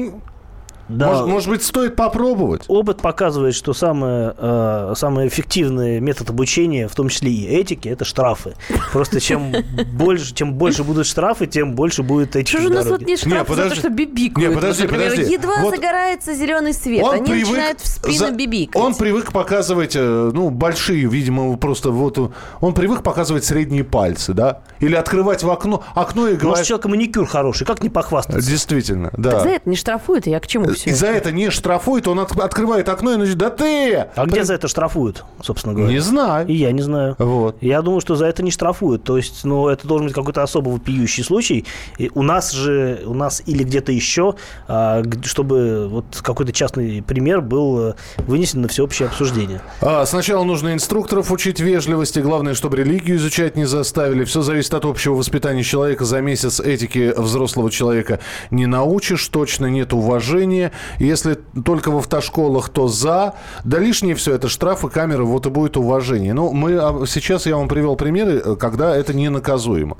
[0.89, 1.09] Да.
[1.09, 2.63] может, может быть, стоит попробовать.
[2.69, 8.05] Опыт показывает, что самый, э, самый эффективный метод обучения, в том числе и этики, это
[8.05, 8.55] штрафы.
[8.93, 9.53] Просто чем
[9.95, 13.19] больше, чем больше будут штрафы, тем больше будет этики Что же у нас вот нет
[13.19, 13.75] штрафов за подожди.
[13.75, 14.49] то, что бибикают?
[14.51, 15.23] Не, подожди, подожди.
[15.33, 18.81] Едва Вот загорается зеленый свет, они начинают в спину за- бибикать.
[18.81, 22.19] Он привык показывать, э, ну, большие, видимо, просто вот...
[22.19, 22.29] э,
[22.61, 24.61] Он привык показывать средние пальцы, да?
[24.81, 26.67] Или открывать в окно, окно и Может, у говорить...
[26.67, 28.49] человека маникюр хороший, как не похвастаться?
[28.49, 29.41] Действительно, Так да.
[29.41, 30.91] за это не штрафуют, я к чему все?
[30.91, 33.95] И за это не штрафует, он от- открывает окно и начинает, да ты!
[34.15, 35.93] А где за это штрафуют, собственно говоря?
[35.93, 36.47] Не знаю.
[36.47, 37.17] И я не знаю.
[37.19, 37.57] Вот.
[37.61, 39.05] Я думаю, что за это не штрафуют.
[39.05, 41.65] То есть, ну, это должен быть какой-то особо вопиющий случай.
[41.99, 44.35] И у нас же, у нас или где-то еще,
[44.69, 47.95] а, чтобы вот какой-то частный пример был э,
[48.27, 49.61] вынесен на всеобщее обсуждение.
[49.81, 52.21] А, сначала нужно инструкторов учить вежливости.
[52.21, 54.25] Главное, чтобы религию изучать не заставили.
[54.25, 56.05] Все зависит от общего воспитания человека.
[56.05, 59.27] За месяц этики взрослого человека не научишь.
[59.29, 60.66] Точно нет уважения.
[60.99, 63.35] Если только в автошколах, то за.
[63.65, 66.35] Да лишнее все это штрафы, камеры, вот и будет уважение.
[66.35, 69.97] Но мы а, сейчас я вам привел примеры, э, когда это не наказуемо.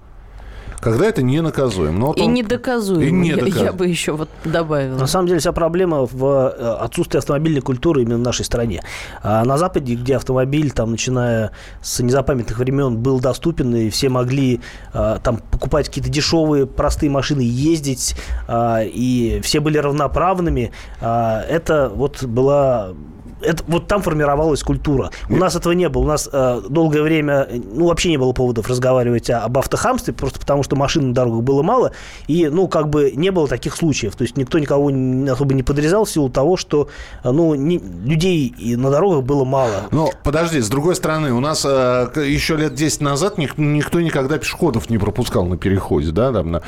[0.87, 1.99] Когда это не наказуемо.
[1.99, 3.03] Но вот И он- недоказуемо.
[3.03, 3.65] И Я- недоказуемо.
[3.65, 4.97] Я бы еще вот добавила.
[4.97, 8.85] На самом деле вся проблема в э, отсутствии автомобильной культуры именно в нашей стране.
[9.21, 11.51] А на Западе, где автомобиль, там, начиная
[11.83, 14.61] с незапамятных времен, был доступен, и все могли
[14.95, 18.15] э, там покупать какие-то дешевые, простые машины, ездить,
[18.47, 20.71] а, и все были равноправными,
[21.01, 22.93] а, это вот была
[23.41, 25.11] это, вот там формировалась культура.
[25.29, 26.03] У нас этого не было.
[26.03, 30.39] У нас э, долгое время, ну, вообще не было поводов разговаривать о- об автохамстве, просто
[30.41, 31.93] потому что машин на дорогах было мало,
[32.27, 34.17] и, ну, как бы не было таких случаев.
[34.17, 34.89] То есть никто никого
[35.33, 36.89] особо не подрезал в силу того, что,
[37.25, 39.83] э, ну, не- людей и на дорогах было мало.
[39.91, 44.39] Но подожди, с другой стороны, у нас э, еще лет 10 назад ник- никто никогда
[44.39, 46.33] пешеходов не пропускал на переходе, да?
[46.33, 46.63] Там, на-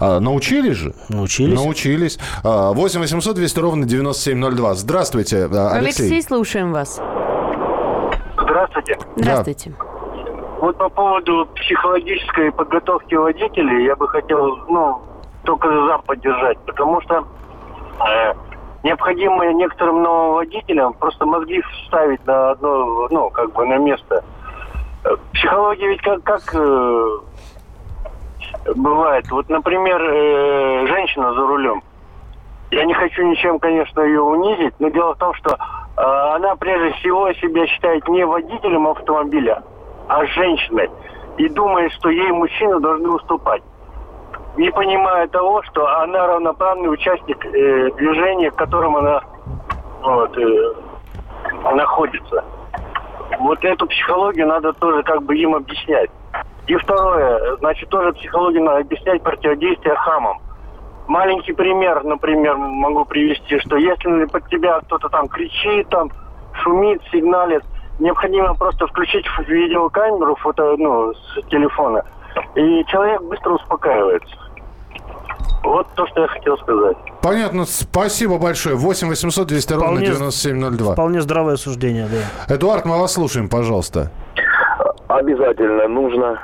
[0.00, 0.94] а, научились же?
[1.08, 1.54] Научились.
[1.54, 2.18] Научились.
[2.44, 4.74] А, 8 800 200 ровно 9702.
[4.74, 6.08] Здравствуйте, а, Алексей.
[6.18, 7.00] Алексей, слушаем вас.
[8.36, 8.98] Здравствуйте.
[9.14, 9.72] Здравствуйте.
[10.60, 15.00] Вот по поводу психологической подготовки водителей я бы хотел, ну,
[15.44, 17.24] только за поддержать, потому что
[18.04, 18.34] э,
[18.82, 24.24] необходимо некоторым новым водителям просто мозги вставить на одно, ну, как бы на место.
[25.04, 27.18] Э, Психология ведь как, как э,
[28.74, 29.30] бывает.
[29.30, 31.80] Вот, например, э, женщина за рулем.
[32.70, 36.02] Я не хочу ничем, конечно, ее унизить, но дело в том, что э,
[36.34, 39.62] она прежде всего себя считает не водителем автомобиля,
[40.08, 40.90] а женщиной.
[41.38, 43.62] И думает, что ей мужчины должны уступать.
[44.56, 49.22] Не понимая того, что она равноправный участник э, движения, в котором она
[50.02, 50.74] вот, э,
[51.74, 52.44] находится.
[53.38, 56.10] Вот эту психологию надо тоже как бы им объяснять.
[56.66, 60.38] И второе, значит, тоже психологию надо объяснять противодействие хамам.
[61.08, 66.10] Маленький пример, например, могу привести, что если под тебя кто-то там кричит, там
[66.62, 67.62] шумит, сигналит,
[67.98, 72.04] необходимо просто включить видеокамеру фото, ну, с телефона,
[72.54, 74.36] и человек быстро успокаивается.
[75.64, 76.96] Вот то, что я хотел сказать.
[77.22, 78.76] Понятно, спасибо большое.
[78.76, 80.92] 8 800 200 ровно Вполне- 9702.
[80.92, 82.54] Вполне здравое суждение, да.
[82.54, 84.10] Эдуард, мы вас слушаем, пожалуйста.
[85.08, 86.38] Обязательно нужно.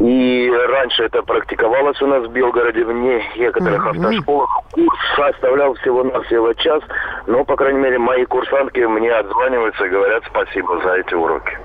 [0.00, 4.50] И раньше это практиковалось у нас в Белгороде, в некоторых автошколах.
[4.72, 6.82] Курс составлял всего-навсего час,
[7.26, 11.56] но, по крайней мере, мои курсантки мне отзваниваются и говорят спасибо за эти уроки.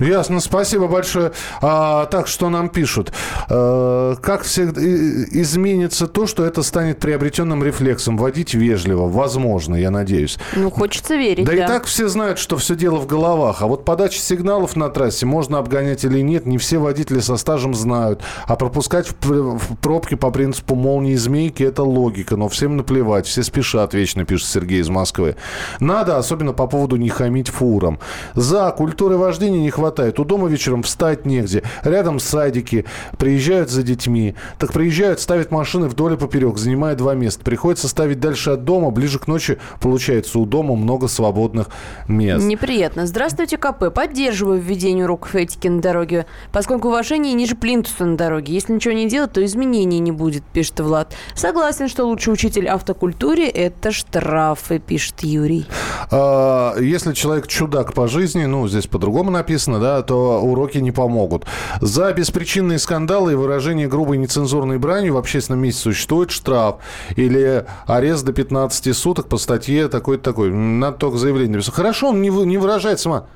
[0.00, 1.32] Ясно, спасибо большое.
[1.60, 3.12] А, так, что нам пишут?
[3.48, 8.16] Э, как всегда, и- изменится то, что это станет приобретенным рефлексом?
[8.16, 10.38] Водить вежливо, возможно, я надеюсь.
[10.56, 11.64] Ну, хочется верить, Да да.
[11.64, 13.60] и так все знают, что все дело в головах.
[13.60, 17.74] А вот подача сигналов на трассе, можно обгонять или нет, не все водители со стажем
[17.74, 18.22] знают.
[18.46, 22.36] А пропускать в, в пробки по принципу молнии змейки– это логика.
[22.36, 25.36] Но всем наплевать, все спешат вечно, пишет Сергей из Москвы.
[25.78, 27.98] Надо, особенно по поводу не хамить фурам.
[28.34, 30.20] За культурой вождения не хватает хватает.
[30.20, 31.64] У дома вечером встать негде.
[31.82, 32.84] Рядом садики.
[33.18, 34.36] Приезжают за детьми.
[34.58, 37.42] Так приезжают, ставят машины вдоль и поперек, занимая два места.
[37.42, 38.90] Приходится ставить дальше от дома.
[38.90, 41.70] Ближе к ночи, получается, у дома много свободных
[42.06, 42.44] мест.
[42.44, 43.04] Неприятно.
[43.06, 43.92] Здравствуйте, КП.
[43.92, 48.54] Поддерживаю введение уроков этики на дороге, поскольку уважение ниже плинтуса на дороге.
[48.54, 51.14] Если ничего не делать, то изменений не будет, пишет Влад.
[51.34, 55.66] Согласен, что лучший учитель автокультуре– это штрафы, пишет Юрий.
[56.12, 61.44] А, Если человек чудак по жизни, ну, здесь по-другому написано, да, то уроки не помогут.
[61.80, 66.76] За беспричинные скандалы и выражение грубой нецензурной бранью в общественном месте существует штраф
[67.16, 70.50] или арест до 15 суток по статье такой-то такой.
[70.50, 71.74] Надо только заявление написать.
[71.74, 73.26] Хорошо, он не, не выражает сама.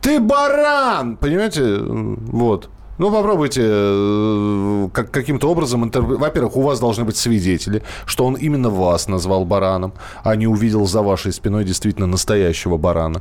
[0.00, 1.16] Ты баран!
[1.16, 1.78] Понимаете?
[1.78, 2.68] Вот.
[2.98, 5.84] Ну, попробуйте э, как, каким-то образом...
[5.84, 10.46] интерпре- Во-первых, у вас должны быть свидетели, что он именно вас назвал бараном, а не
[10.46, 13.20] увидел за вашей спиной действительно настоящего барана.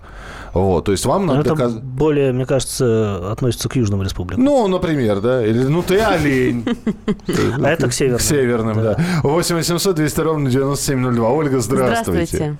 [0.54, 1.40] Вот, то есть вам надо...
[1.42, 4.44] это доказ- более, мне кажется, относится к Южным республикам.
[4.44, 5.44] Ну, например, да.
[5.46, 6.66] Или, ну, ты олень.
[7.64, 8.20] А это к северным.
[8.20, 8.98] К северным, да.
[9.24, 11.30] 8 800 200 ровно 9702.
[11.30, 12.26] Ольга, здравствуйте.
[12.26, 12.58] Здравствуйте.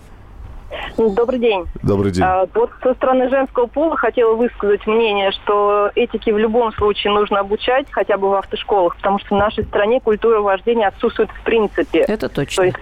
[0.98, 1.66] Добрый день.
[1.82, 2.24] Добрый день.
[2.24, 7.40] А, вот со стороны женского пола хотела высказать мнение, что этике в любом случае нужно
[7.40, 12.00] обучать, хотя бы в автошколах, потому что в нашей стране культура вождения отсутствует в принципе.
[12.00, 12.64] Это То точно.
[12.64, 12.78] есть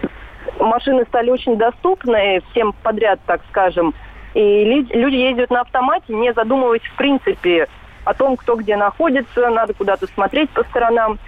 [0.59, 3.93] машины стали очень доступны всем подряд, так скажем,
[4.33, 7.67] и люди ездят на автомате, не задумываясь в принципе
[8.05, 11.19] о том, кто где находится, надо куда-то смотреть по сторонам.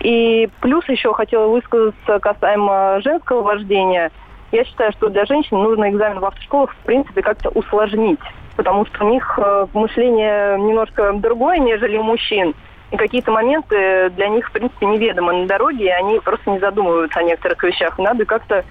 [0.00, 4.10] И плюс еще хотела высказаться касаемо женского вождения.
[4.52, 8.20] Я считаю, что для женщин нужно экзамен в автошколах, в принципе, как-то усложнить,
[8.54, 12.54] потому что у них э, мышление немножко другое, нежели у мужчин.
[12.90, 17.20] И какие-то моменты для них, в принципе, неведомы на дороге, и они просто не задумываются
[17.20, 17.98] о некоторых вещах.
[17.98, 18.62] Надо как-то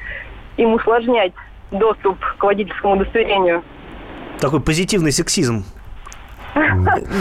[0.58, 1.34] им усложнять
[1.72, 3.64] доступ к водительскому удостоверению.
[4.40, 5.66] Такой позитивный сексизм.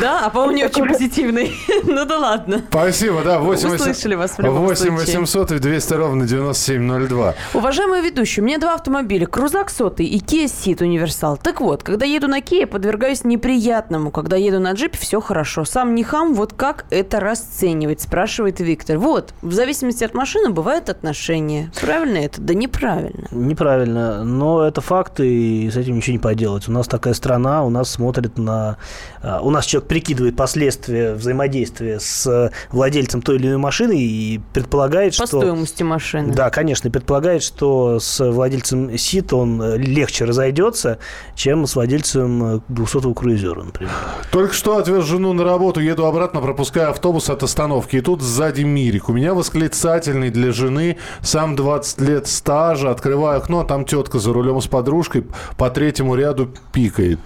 [0.01, 1.53] Да, а по-моему, не очень позитивный.
[1.85, 2.63] Ну да ладно.
[2.69, 3.39] Спасибо, да.
[3.39, 5.19] 8 Услышали вас в любом 8 случае.
[5.19, 7.35] 800 и 200 ровно 9702.
[7.55, 9.27] Уважаемый ведущий, у меня два автомобиля.
[9.27, 11.37] Крузак сотый и Kia Ceed универсал.
[11.37, 14.11] Так вот, когда еду на Kia, подвергаюсь неприятному.
[14.11, 15.65] Когда еду на джипе, все хорошо.
[15.65, 18.99] Сам не хам, вот как это расценивать, спрашивает Виктор.
[18.99, 21.73] Вот, в зависимости от машины бывают отношения.
[21.81, 22.41] Правильно это?
[22.41, 23.27] Да неправильно.
[23.31, 26.69] Неправильно, но это факт, и с этим ничего не поделать.
[26.69, 28.77] У нас такая страна, у нас смотрит на...
[29.23, 35.17] а, У нас человек прикидывает последствия взаимодействия с владельцем той или иной машины и предполагает,
[35.17, 35.39] По что...
[35.39, 36.33] стоимости машины.
[36.33, 40.99] Да, конечно, предполагает, что с владельцем СИТ он э, легче разойдется,
[41.35, 43.93] чем с владельцем э, 200-го круизера, например.
[44.31, 47.97] Только что отвез жену на работу, еду обратно, пропуская автобус от остановки.
[47.97, 49.09] И тут сзади Мирик.
[49.09, 52.91] У меня восклицательный для жены, сам 20 лет стажа.
[52.91, 57.19] Открываю окно, а там тетка за рулем с подружкой по третьему ряду пикает.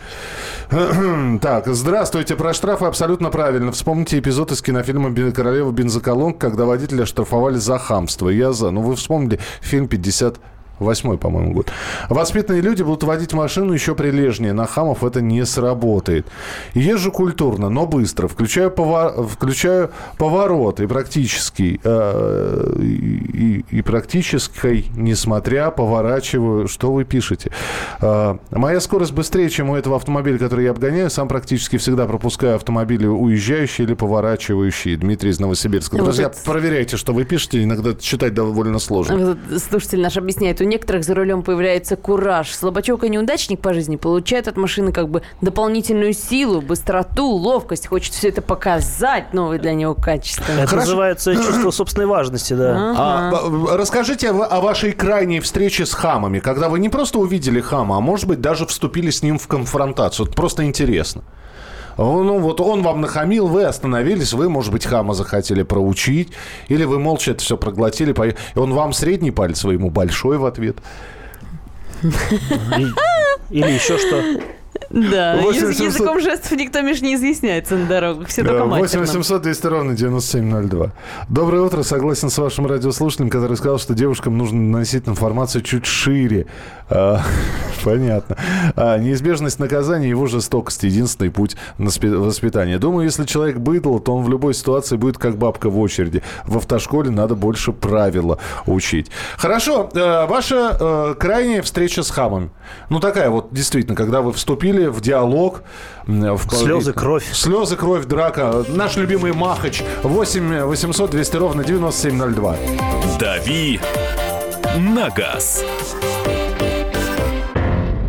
[1.40, 2.34] Так, здравствуйте.
[2.34, 3.70] Про штрафы абсолютно правильно.
[3.70, 8.30] Вспомните эпизод из кинофильма «Бен- «Королева бензоколонка», когда водителя штрафовали за хамство.
[8.30, 8.70] Я за.
[8.70, 10.40] Ну, вы вспомнили фильм 50
[10.78, 11.70] Восьмой, по-моему, год.
[12.08, 14.52] Воспитанные люди будут водить машину еще прилежнее.
[14.52, 16.26] На хамов это не сработает.
[16.74, 18.28] Езжу культурно, но быстро.
[18.28, 19.26] Включаю, повор...
[19.26, 26.68] Включаю поворот и практически, э, и, и практической, несмотря, поворачиваю.
[26.68, 27.50] Что вы пишете?
[28.00, 31.10] Э, моя скорость быстрее, чем у этого автомобиля, который я обгоняю.
[31.10, 34.96] Сам практически всегда пропускаю автомобили уезжающие или поворачивающие.
[34.96, 35.96] Дмитрий из Новосибирска.
[35.96, 37.62] Вот Друзья, это- проверяйте, что вы пишете.
[37.62, 39.16] Иногда читать довольно сложно.
[39.16, 42.52] Вот Слушатель наш объясняет, у некоторых за рулем появляется кураж.
[42.54, 47.86] Слабачок и неудачник по жизни получает от машины как бы дополнительную силу, быстроту, ловкость.
[47.86, 50.52] Хочет все это показать, новые для него качества.
[50.52, 50.76] Это Хорошо.
[50.76, 52.94] называется чувство собственной важности, да.
[52.96, 57.60] А, б- расскажите о, о вашей крайней встрече с хамами, когда вы не просто увидели
[57.60, 60.26] хама, а может быть даже вступили с ним в конфронтацию.
[60.26, 61.22] Это просто интересно.
[61.96, 66.32] Ну, вот он вам нахамил, вы остановились, вы, может быть, хама захотели проучить,
[66.68, 68.14] или вы молча это все проглотили,
[68.54, 70.78] и он вам средний палец, вы ему большой в ответ.
[73.50, 74.22] Или еще что.
[74.90, 78.28] Да, Восемь яз- семьсот- языком жестов никто, Миш, не изъясняется на дорогах.
[78.28, 79.06] Все только 8 матерным.
[79.06, 80.92] 800 200 ровно 9702.
[81.28, 81.82] Доброе утро.
[81.82, 86.46] Согласен с вашим радиослушателем, который сказал, что девушкам нужно носить информацию чуть шире.
[86.90, 87.22] А,
[87.84, 88.36] понятно.
[88.76, 92.78] А, неизбежность наказания и его жестокость– единственный путь на воспитания.
[92.78, 96.22] Думаю, если человек быдло, то он в любой ситуации будет как бабка в очереди.
[96.44, 99.10] В автошколе надо больше правила учить.
[99.36, 99.88] Хорошо.
[99.94, 102.50] э, ваша э, крайняя встреча с хамом.
[102.90, 105.62] Ну, такая вот, действительно, когда вы вступили в диалог.
[106.06, 107.24] В Слезы, кровь.
[107.32, 108.64] Слезы, кровь, драка.
[108.68, 109.82] Наш любимый Махач.
[110.02, 112.56] 8 800 200 ровно 9702.
[113.18, 113.80] «Дави
[114.76, 115.64] на газ».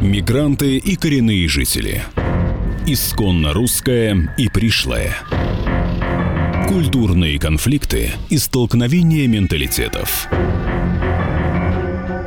[0.01, 2.03] Мигранты и коренные жители.
[2.87, 5.15] исконно русское и пришлое.
[6.67, 10.27] Культурные конфликты и столкновения менталитетов.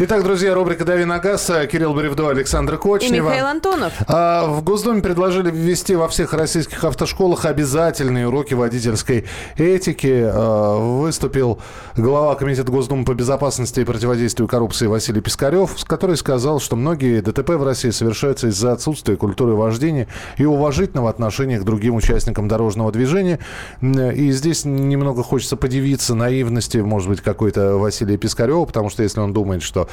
[0.00, 1.50] Итак, друзья, рубрика «Дави на газ».
[1.68, 3.30] Кирилл Бревдо, Александр И Кочнева.
[3.30, 3.92] Михаил Антонов.
[4.06, 9.24] А, В Госдуме предложили ввести во всех российских автошколах обязательные уроки водительской
[9.56, 10.22] этики.
[10.24, 11.58] А, Выступил
[11.96, 17.50] глава Комитета Госдумы по безопасности и противодействию коррупции Василий Пискарев, который сказал, что многие ДТП
[17.50, 23.40] в России совершаются из-за отсутствия культуры вождения и уважительного отношения к другим участникам дорожного движения.
[23.82, 29.32] И здесь немного хочется подивиться наивности, может быть, какой-то Василия Пискарева, потому что если он
[29.32, 29.87] думает, что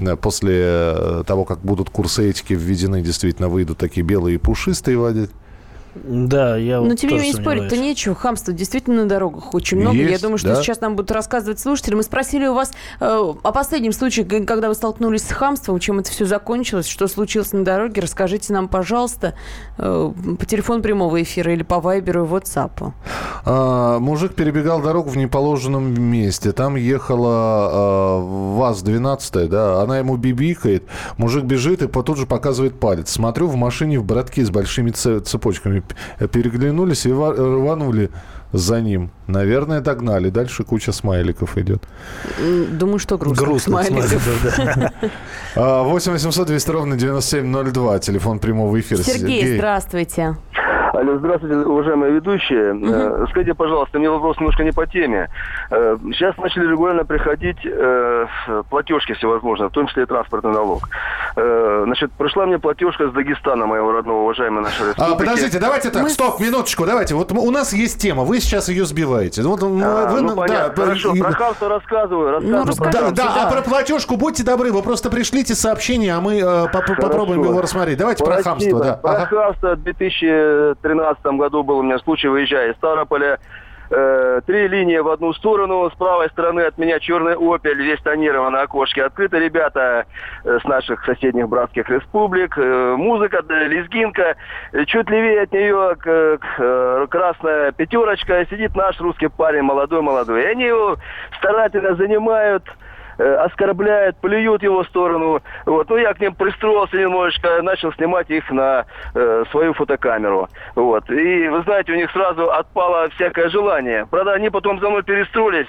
[0.00, 5.34] э, после того, как будут курсы этики введены, действительно выйдут такие белые и пушистые водители.
[5.94, 8.14] Да, я Но вот тем не менее спорить-то нечего.
[8.14, 9.96] Хамства действительно на дорогах очень много.
[9.96, 10.62] Я Есть, думаю, что да.
[10.62, 11.94] сейчас нам будут рассказывать слушатели.
[11.94, 13.04] Мы спросили у вас э,
[13.42, 17.64] о последнем случае, когда вы столкнулись с хамством, чем это все закончилось, что случилось на
[17.64, 18.00] дороге.
[18.00, 19.34] Расскажите нам, пожалуйста,
[19.78, 22.94] э, по телефону прямого эфира или по вайберу и ватсапу.
[23.44, 26.52] А, мужик перебегал дорогу в неположенном месте.
[26.52, 30.84] Там ехала а, ВАЗ-12, да, она ему бибикает.
[31.16, 33.10] Мужик бежит и по- тут же показывает палец.
[33.10, 38.10] Смотрю, в машине в братки с большими це- цепочками п- переглянулись и ва- рванули
[38.52, 39.10] за ним.
[39.26, 40.30] Наверное, догнали.
[40.30, 41.82] Дальше куча смайликов идет.
[42.70, 43.44] Думаю, что грустно.
[43.46, 44.22] Грустно, Смайликов.
[44.22, 44.92] смайликов, да.
[45.56, 47.98] А, 8 800 200 ровно 9702.
[47.98, 49.02] Телефон прямого эфира.
[49.02, 50.36] Сергей, здравствуйте.
[50.92, 52.74] Алло, здравствуйте, уважаемые ведущие.
[52.90, 55.28] Э, Скажите, пожалуйста, мне вопрос немножко не по теме.
[55.70, 58.26] Э, Сейчас начали регулярно приходить э,
[58.70, 60.88] платежки всевозможные, в том числе и транспортный налог.
[61.34, 65.18] Значит, пришла мне платежка с Дагестана, моего родного, уважаемой нашей А, республики.
[65.18, 67.14] подождите, давайте так, Мы- стоп, минуточку, давайте.
[67.14, 69.42] Вот у нас есть тема, вы сейчас ее сбиваете.
[69.42, 72.62] Вот, А, вы- ну, понятно, да, хорошо, и- про хамство рассказываю, рассказываю.
[72.64, 72.98] про расскажите.
[72.98, 73.24] Да, хамство.
[73.26, 77.42] да, а про платежку будьте добры, вы просто пришлите сообщение, а мы э, поп- попробуем
[77.44, 77.98] его рассмотреть.
[77.98, 78.50] Давайте про Спасибо.
[78.50, 78.94] хамство, да.
[78.96, 79.26] Про Ага.
[79.26, 79.82] хамство в
[80.82, 83.38] 2013 году был у меня случай, выезжая из Ставрополя.
[83.90, 85.88] Э, три линии в одну сторону.
[85.90, 89.38] С правой стороны от меня черный «Опель», весь тонированный, окошки открыты.
[89.38, 90.04] Ребята
[90.44, 92.58] э, с наших соседних братских республик.
[92.58, 94.36] Э, музыка, лезгинка.
[94.86, 95.96] Чуть левее от нее
[97.08, 98.44] красная пятерочка.
[98.50, 100.42] Сидит наш русский парень, молодой-молодой.
[100.42, 100.96] И они его
[101.38, 102.64] старательно занимают
[103.24, 105.40] оскорбляют, плюют его в сторону.
[105.66, 105.88] Вот.
[105.88, 110.48] Ну, я к ним пристроился немножечко, начал снимать их на э, свою фотокамеру.
[110.74, 111.10] Вот.
[111.10, 114.06] И, вы знаете, у них сразу отпало всякое желание.
[114.10, 115.68] Правда, они потом за мной перестроились.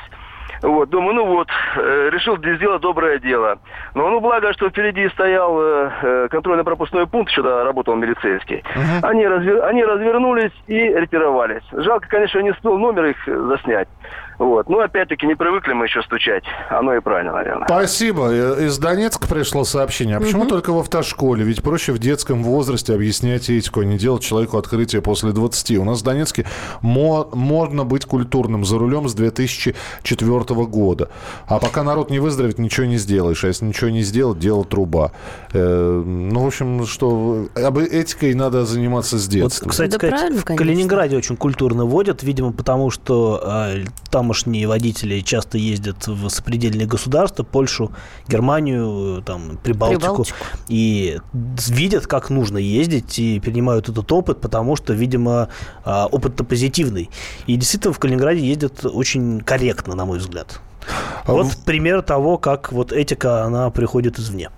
[0.62, 1.48] Вот, думаю, ну вот,
[1.78, 3.60] э, решил сделать доброе дело.
[3.96, 8.64] Но ну благо, что впереди стоял э, э, контрольно-пропускной пункт, тогда работал милицейский.
[9.02, 11.64] Они, развер- они развернулись и ретировались.
[11.72, 13.88] Жалко, конечно, не успел номер их э, заснять.
[14.40, 14.70] Вот.
[14.70, 16.44] Ну, опять-таки, не привыкли мы еще стучать.
[16.70, 17.68] Оно и правильно, наверное.
[17.68, 18.30] Спасибо.
[18.32, 20.18] Э, Из Донецка пришло сообщение.
[20.18, 21.44] А почему только в автошколе?
[21.44, 25.78] Ведь проще в детском возрасте объяснять этику, а не делать человеку открытие после 20.
[25.78, 26.46] У нас в Донецке
[26.82, 31.10] мо- модно быть культурным за рулем с 2004 года.
[31.48, 33.44] А пока народ не выздоровеет, ничего не сделаешь.
[33.44, 35.12] А если ничего не сделать, дело труба.
[35.54, 39.70] Э, ну, в общем, что об этикой надо заниматься с Вот, детства.
[39.70, 40.56] кстати Да сказать, в конечно.
[40.56, 43.84] Калининграде очень культурно водят, видимо, потому что э,
[44.30, 47.92] тамошние водители часто ездят в сопредельные государства, Польшу,
[48.28, 50.38] Германию, там, Прибалтику, Прибалтику.
[50.68, 51.20] и
[51.68, 55.50] видят, как нужно ездить, и перенимают этот опыт, потому что, видимо,
[55.84, 57.10] э, опыт-то позитивный.
[57.48, 60.62] И действительно в Калининграде ездят очень корректно, на мой взгляд.
[61.26, 64.50] А Вот в- пример того, как вот этика, она приходит извне.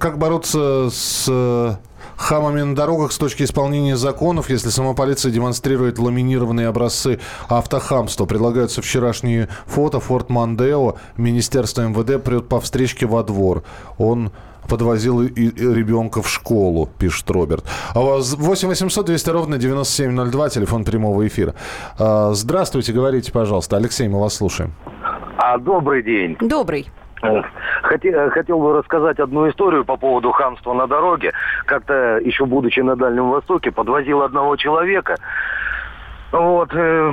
[0.00, 1.74] Как бороться с э,
[2.16, 8.26] хамами на дорогах с точки исполнения законов, если сама полиция демонстрирует ламинированные образцы автохамства?
[8.26, 10.00] Предлагаются вчерашние фото.
[10.00, 13.62] Форт Мандео, Министерство МВД прет по встречке во двор.
[13.98, 14.30] Он
[14.68, 17.64] подвозил и- и ребенка в школу, пишет Роберт.
[17.94, 21.54] А у вас 8 800 200 ровно 9702, телефон прямого эфира.
[21.98, 23.76] А, Здравствуйте, говорите, пожалуйста.
[23.76, 24.72] Алексей, мы вас слушаем.
[25.38, 26.36] А, добрый день.
[26.40, 26.88] Добрый.
[27.22, 27.42] Э,
[27.82, 31.32] хоте- Хотел бы рассказать одну историю по поводу хамства на дороге.
[31.64, 35.16] Как-то еще будучи на Дальнем Востоке, подвозил одного человека.
[36.32, 37.12] Вот, э,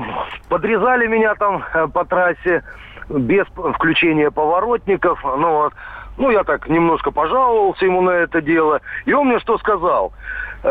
[0.49, 2.63] подрезали меня там э, по трассе
[3.09, 3.45] без
[3.75, 5.23] включения поворотников.
[5.23, 5.73] Ну вот,
[6.17, 8.81] Ну, я так немножко пожаловался ему на это дело.
[9.05, 10.13] И он мне что сказал?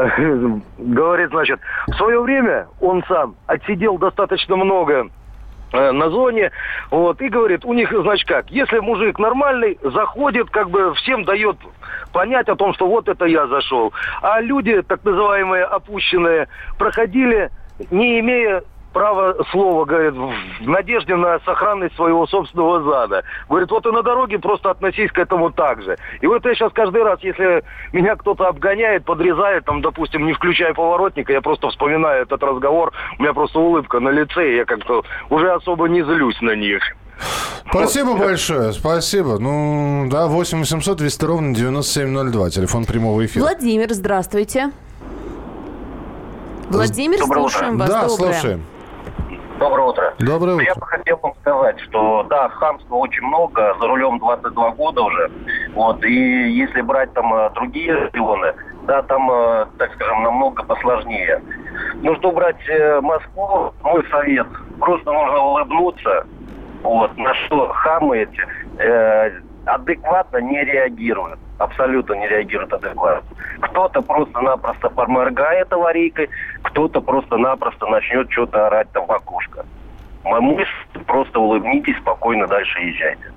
[0.78, 5.08] Говорит, значит, в свое время он сам отсидел достаточно много э,
[5.72, 6.50] на зоне,
[6.90, 11.56] вот, и говорит, у них, значит, как, если мужик нормальный, заходит, как бы всем дает
[12.12, 13.92] понять о том, что вот это я зашел.
[14.20, 16.48] А люди, так называемые опущенные,
[16.78, 17.50] проходили,
[17.90, 18.62] не имея
[18.92, 23.24] право слова, говорит, в надежде на сохранность своего собственного зада.
[23.48, 25.96] Говорит, вот и на дороге просто относись к этому так же.
[26.20, 30.74] И вот я сейчас каждый раз, если меня кто-то обгоняет, подрезает, там, допустим, не включая
[30.74, 35.02] поворотника, я просто вспоминаю этот разговор, у меня просто улыбка на лице, и я как-то
[35.30, 36.82] уже особо не злюсь на них.
[37.68, 39.38] Спасибо большое, спасибо.
[39.38, 43.44] Ну, да, 8 800 200 ровно 9702, телефон прямого эфира.
[43.44, 44.72] Владимир, здравствуйте.
[46.68, 47.78] Владимир, Доброе слушаем утро.
[47.80, 47.88] вас.
[47.90, 48.32] Да, Доброе.
[48.32, 48.64] слушаем.
[49.62, 50.14] Доброе утро.
[50.18, 50.64] Доброе утро.
[50.64, 55.30] Я бы хотел вам сказать, что да, хамства очень много, за рулем 22 года уже.
[55.74, 58.54] Вот, и если брать там э, другие регионы,
[58.88, 61.40] да, там, э, так скажем, намного посложнее.
[62.02, 64.48] Ну, что брать э, Москву, мой совет,
[64.80, 66.26] просто нужно улыбнуться,
[66.82, 68.44] вот, на что хамы эти
[68.80, 69.30] э,
[69.66, 73.36] адекватно не реагируют абсолютно не реагирует адекватно.
[73.60, 76.28] Кто-то просто-напросто поморгает аварийкой,
[76.62, 79.64] кто-то просто-напросто начнет что-то орать там в окошко.
[80.24, 80.68] Мой мысль,
[81.06, 83.32] просто улыбнитесь, спокойно дальше езжайте.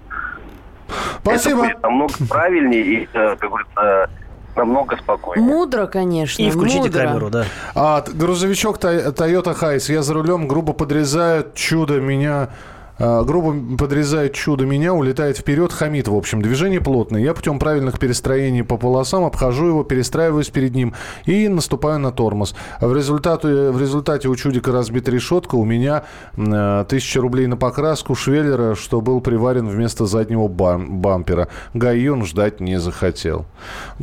[1.21, 1.65] Спасибо.
[1.65, 4.09] Это будет намного правильнее и, э, как говорится,
[4.55, 5.47] намного спокойнее.
[5.47, 6.41] Мудро, конечно.
[6.41, 6.99] И включите мудро.
[6.99, 7.45] камеру, да.
[7.73, 9.89] А, грузовичок Toyota Хайс.
[9.89, 11.55] Я за рулем грубо подрезают.
[11.55, 12.49] Чудо меня а,
[12.97, 16.41] грубо подрезает чудо меня, улетает вперед, хамит, в общем.
[16.41, 17.21] Движение плотное.
[17.21, 20.93] Я путем правильных перестроений по полосам обхожу его, перестраиваюсь перед ним
[21.25, 22.55] и наступаю на тормоз.
[22.79, 26.03] В результате, в результате у чудика разбита решетка, у меня
[26.37, 31.47] э, тысяча рублей на покраску швеллера, что был приварен вместо заднего бам бампера.
[31.73, 33.45] ГАИ он ждать не захотел.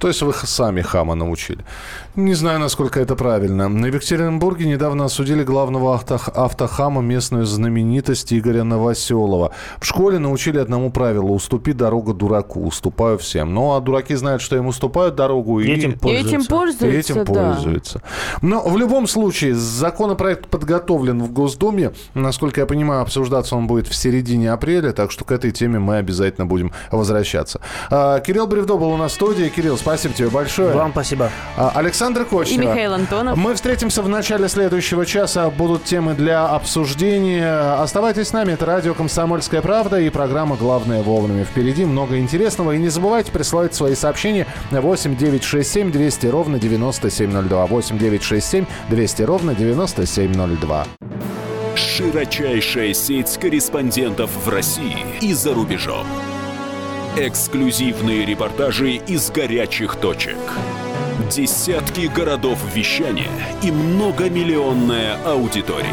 [0.00, 1.64] То есть вы сами хама научили.
[2.14, 3.68] Не знаю, насколько это правильно.
[3.68, 9.52] На Екатеринбурге недавно осудили главного авто, автохама, местную знаменитость Игоря Новоселова.
[9.80, 12.66] В школе научили одному правилу– уступи дорогу дураку.
[12.66, 13.54] Уступаю всем.
[13.54, 15.60] Ну, а дураки знают, что им уступают дорогу.
[15.60, 16.28] И, этим пользуются.
[16.28, 17.52] И этим пользуются, и этим да.
[17.52, 18.02] пользуются.
[18.42, 21.92] Но в любом случае, законопроект подготовлен в Госдуме.
[22.14, 25.96] Насколько я понимаю, обсуждаться он будет в середине апреля, так что к этой теме мы
[25.98, 27.60] обязательно будем возвращаться.
[27.90, 29.48] А, Кирилл Бревдо был у нас в студии.
[29.48, 30.74] Кирилл, спасибо тебе большое.
[30.74, 31.30] Вам спасибо.
[31.56, 32.62] А, Александр Кочнева.
[32.62, 33.36] И Михаил Антонов.
[33.36, 35.50] Мы встретимся в начале следующего часа.
[35.50, 37.74] Будут темы для обсуждения.
[37.80, 38.52] Оставайтесь с нами.
[38.52, 41.44] Это радио «Комсомольская правда» и программа «Главное вовремя».
[41.44, 42.72] Впереди много интересного.
[42.72, 47.66] И не забывайте присылать свои сообщения 8 967 200 ровно 9702.
[47.66, 50.86] 8 967 200 ровно 9702.
[51.76, 56.06] Широчайшая сеть корреспондентов в России и за рубежом.
[57.18, 60.38] Эксклюзивные репортажи из горячих точек.
[61.30, 63.28] Десятки городов вещания
[63.62, 65.92] и многомиллионная аудитория.